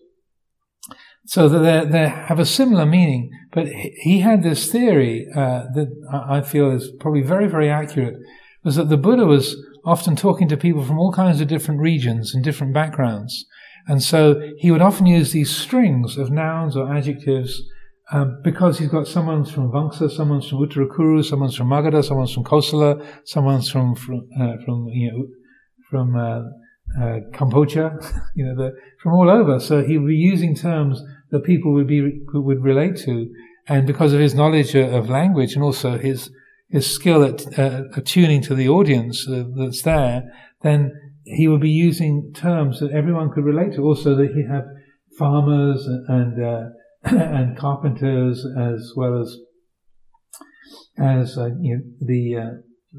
[1.25, 3.31] So that they have a similar meaning.
[3.53, 8.15] But he had this theory uh, that I feel is probably very, very accurate
[8.63, 12.33] was that the Buddha was often talking to people from all kinds of different regions
[12.33, 13.45] and different backgrounds.
[13.87, 17.63] And so he would often use these strings of nouns or adjectives
[18.11, 22.43] um, because he's got someone's from Vangsa, someone's from Uttarakuru, someone's from Magadha, someone's from
[22.43, 25.27] Kosala, someone's from from, uh, from you know
[25.89, 26.41] from uh,
[27.01, 27.97] uh, Cambodia,
[28.35, 29.59] you know, the, from all over.
[29.59, 31.01] So he would be using terms
[31.31, 33.29] that people would be would relate to,
[33.67, 36.29] and because of his knowledge of language and also his
[36.71, 40.23] his skill at uh, attuning to the audience uh, that's there,
[40.61, 40.91] then
[41.25, 43.81] he would be using terms that everyone could relate to.
[43.83, 44.63] Also, that he had
[45.17, 46.69] farmers and uh,
[47.03, 49.37] and carpenters as well as
[50.97, 52.51] as uh, you know, the uh,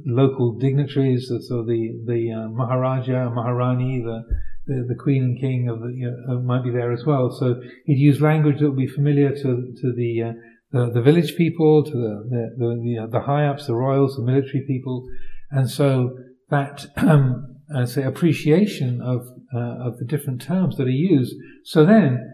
[0.07, 4.23] local dignitaries, so the the uh, Maharaja, Maharani, the,
[4.67, 7.31] the, the Queen and King of the you know, might be there as well.
[7.31, 10.35] So he'd use language that would be familiar to to the
[10.73, 14.65] the, the, village people, to the the the, the, high ups, the royals, the military
[14.67, 15.07] people,
[15.51, 16.17] and so
[16.51, 21.35] that um, I say appreciation of uh, of the different terms that are used.
[21.65, 22.29] So then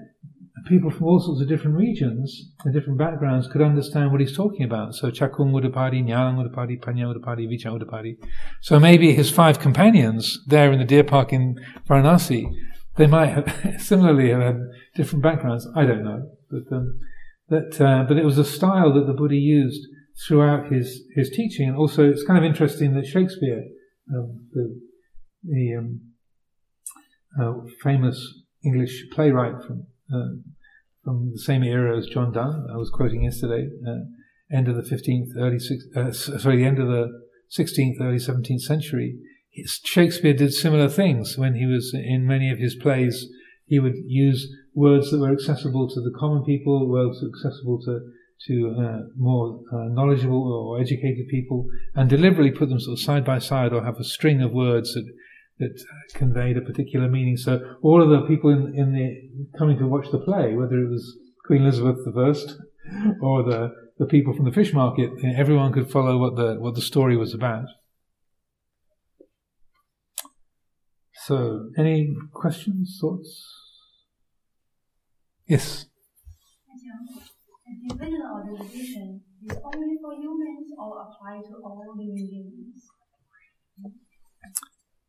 [0.66, 4.64] people from all sorts of different regions and different backgrounds could understand what he's talking
[4.64, 4.94] about.
[4.94, 8.16] So Chakung Udapadi, Nyang Udapadi, Panya Udapadi, Vicha Udapadi.
[8.60, 11.58] So maybe his five companions there in the deer park in
[11.88, 12.52] Varanasi,
[12.96, 14.60] they might have similarly have had
[14.94, 15.66] different backgrounds.
[15.74, 16.98] I don't know, but um,
[17.48, 19.86] that uh, but it was a style that the Buddha used
[20.26, 23.64] throughout his his teaching, and also it's kind of interesting that Shakespeare,
[24.14, 24.80] um, the
[25.44, 26.00] the um,
[27.40, 30.36] uh, famous English playwright from uh,
[31.04, 32.66] from the same era as John Donne.
[32.72, 35.58] I was quoting yesterday, uh, end of the 15th, early
[35.96, 37.08] uh, sorry, the end of the
[37.56, 39.18] 16th, early 17th century.
[39.64, 43.26] Shakespeare did similar things when he was in many of his plays.
[43.66, 44.48] He would use
[44.78, 48.00] words that were accessible to the common people, words accessible to
[48.46, 51.66] to uh, more uh, knowledgeable or educated people,
[51.96, 54.94] and deliberately put them sort of side by side, or have a string of words
[54.94, 55.06] that
[55.58, 57.36] that conveyed a particular meaning.
[57.36, 60.88] So all of the people in, in the coming to watch the play, whether it
[60.88, 66.16] was Queen Elizabeth I or the the people from the fish market, everyone could follow
[66.18, 67.66] what the what the story was about.
[71.26, 73.57] So, any questions, thoughts?
[75.48, 75.86] Yes.
[77.86, 77.94] The
[78.34, 82.84] organization is only for humans or apply to all living beings?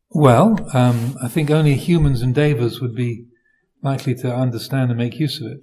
[0.08, 3.26] Well, um, I think only humans and devas would be
[3.82, 5.60] likely to understand and make use of it.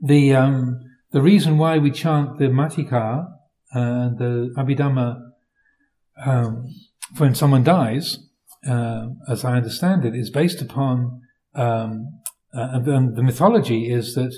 [0.00, 0.80] The um,
[1.12, 3.28] the reason why we chant the Matika
[3.72, 5.20] and the Abhidhamma
[6.26, 6.66] um,
[7.16, 8.18] when someone dies,
[8.68, 11.22] uh, as I understand it, is based upon
[11.54, 12.08] um,
[12.56, 14.32] uh, and the mythology is that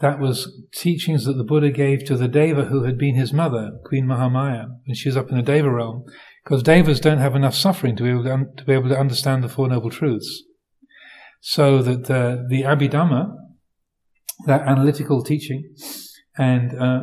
[0.00, 3.70] that was teachings that the Buddha gave to the Deva who had been his mother,
[3.84, 6.04] Queen Mahamaya, when she was up in the Deva realm
[6.44, 8.98] because devas don't have enough suffering to be able to, un- to, be able to
[8.98, 10.42] understand the Four Noble Truths.
[11.40, 13.34] So that uh, the Abhidhamma,
[14.46, 15.74] that analytical teaching,
[16.36, 17.00] and uh,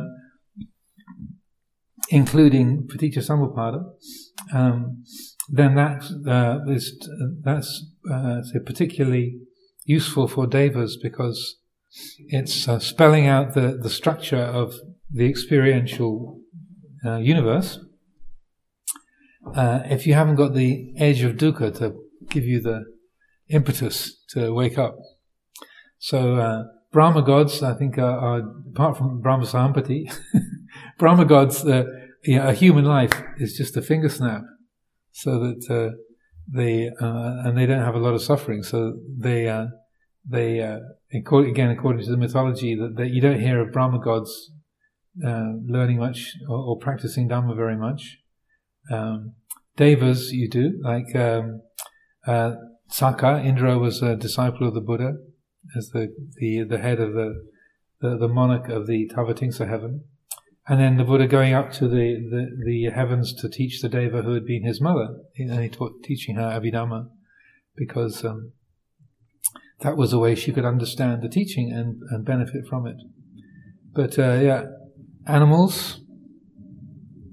[2.08, 3.82] including Paticca Samuppada,
[4.52, 5.04] um,
[5.48, 6.98] then that uh, is
[7.42, 9.40] that's uh, particularly
[9.84, 11.56] useful for devas because
[12.28, 14.74] it's uh, spelling out the, the structure of
[15.10, 16.40] the experiential
[17.04, 17.80] uh, universe
[19.54, 21.94] uh, if you haven't got the edge of dukkha to
[22.28, 22.84] give you the
[23.48, 24.96] impetus to wake up.
[25.98, 30.12] So, uh, Brahma gods, I think, are, are apart from Brahma Sahampati,
[30.98, 31.84] Brahma gods, uh,
[32.26, 34.42] a human life is just a finger snap,
[35.12, 35.96] so that uh,
[36.52, 38.62] they uh, and they don't have a lot of suffering.
[38.62, 39.66] So they uh,
[40.28, 44.52] they again, according to the mythology, that, that you don't hear of Brahma gods
[45.22, 48.18] learning much or, or practicing Dhamma very much.
[48.90, 49.34] Um,
[49.76, 51.62] devas you do, like um,
[52.26, 52.52] uh,
[52.90, 55.14] Sakka, Indra was a disciple of the Buddha
[55.76, 57.46] as the, the, the head of the,
[58.00, 60.04] the, the monarch of the Tavatimsa heaven.
[60.70, 64.22] And then the Buddha going up to the, the, the, heavens to teach the Deva
[64.22, 67.08] who had been his mother, and he taught teaching her Abhidhamma
[67.76, 68.52] because um,
[69.80, 72.94] that was a way she could understand the teaching and, and benefit from it.
[73.92, 74.66] But uh, yeah,
[75.26, 76.02] animals,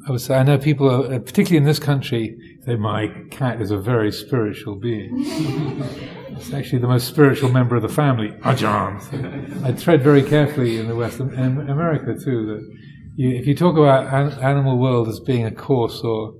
[0.07, 2.35] I would say, I know people, are, uh, particularly in this country,
[2.65, 5.11] say my cat is a very spiritual being.
[6.31, 8.99] it's actually the most spiritual member of the family, Ajahn.
[8.99, 12.77] So I tread very carefully in the West, and America too, that
[13.17, 16.35] you, if you talk about an, animal world as being a coarse or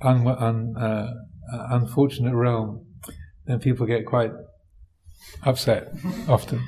[0.00, 1.12] un, un, uh,
[1.70, 2.86] unfortunate realm,
[3.44, 4.32] then people get quite
[5.44, 5.92] upset
[6.26, 6.66] often.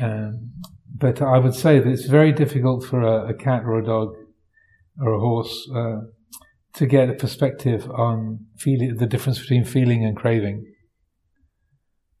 [0.00, 0.52] Um,
[0.98, 4.14] but I would say that it's very difficult for a, a cat or a dog
[4.98, 6.00] or a horse uh,
[6.74, 10.64] to get a perspective on feeling, the difference between feeling and craving.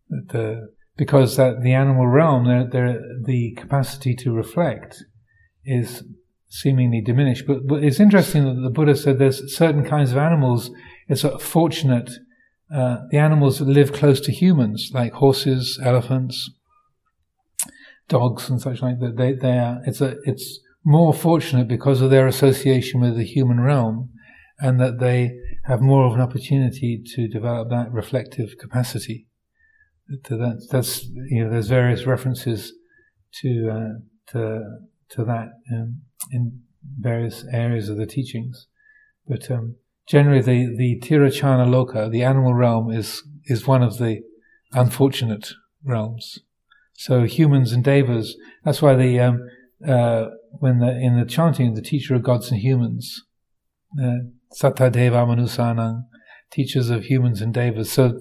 [0.08, 0.68] The,
[0.98, 5.02] because that the animal realm, the capacity to reflect
[5.64, 6.04] is
[6.48, 7.46] seemingly diminished.
[7.46, 10.70] But, but, it's interesting that the Buddha said there's certain kinds of animals.
[11.08, 12.10] It's a fortunate.
[12.74, 16.50] Uh, the animals that live close to humans, like horses, elephants,
[18.08, 19.16] dogs, and such like that.
[19.16, 19.80] They, they are.
[19.86, 20.16] It's a.
[20.24, 24.08] It's more fortunate because of their association with the human realm
[24.60, 25.32] and that they
[25.64, 29.26] have more of an opportunity to develop that reflective capacity.
[30.08, 32.72] That, that's, you know, there's various references
[33.40, 34.62] to, uh, to,
[35.10, 36.60] to that um, in
[36.98, 38.66] various areas of the teachings.
[39.26, 44.22] But um, generally, the the Tirachana Loka, the animal realm, is is one of the
[44.72, 45.52] unfortunate
[45.84, 46.38] realms.
[46.94, 48.36] So humans and devas.
[48.64, 49.48] That's why the um,
[49.86, 50.26] uh,
[50.58, 53.22] when the in the chanting, the teacher of gods and humans,
[54.02, 54.18] uh,
[54.54, 56.04] Satta Deva Manusanang,
[56.50, 57.92] teachers of humans and devas.
[57.92, 58.18] So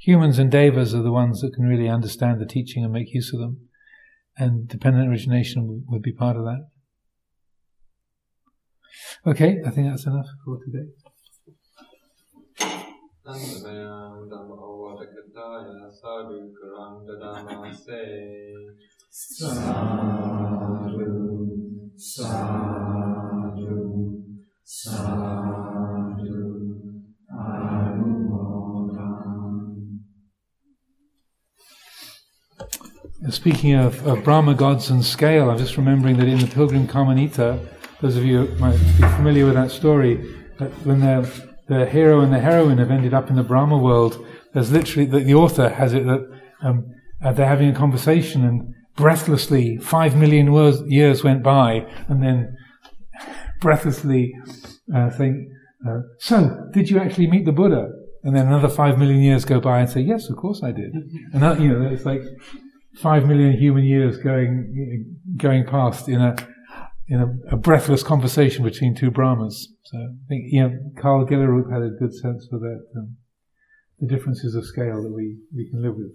[0.00, 3.32] humans and devas are the ones that can really understand the teaching and make use
[3.32, 3.68] of them.
[4.38, 6.68] And dependent origination would be part of that.
[9.26, 10.86] Okay, I think that's enough for today.
[33.28, 37.58] Speaking of, of Brahma gods and scale, I'm just remembering that in the Pilgrim Kamanita,
[38.00, 40.16] those of you might be familiar with that story,
[40.58, 44.24] that when the, the hero and the heroine have ended up in the Brahma world,
[44.52, 46.28] there's literally, the, the author has it that
[46.62, 46.86] um,
[47.22, 52.56] uh, they're having a conversation and breathlessly, five million words, years went by, and then
[53.60, 54.34] breathlessly
[54.94, 55.54] uh, saying,
[55.86, 57.88] uh, So, did you actually meet the Buddha?
[58.22, 60.92] And then another five million years go by and say, Yes, of course I did.
[61.32, 62.22] And that, you know, it's like
[62.96, 66.34] five million human years going going past in a
[67.08, 69.72] in a, a breathless conversation between two Brahmas.
[69.84, 73.16] So I think you know Karl Gjellerup had a good sense for that um,
[74.00, 76.12] the differences of scale that we, we can live with.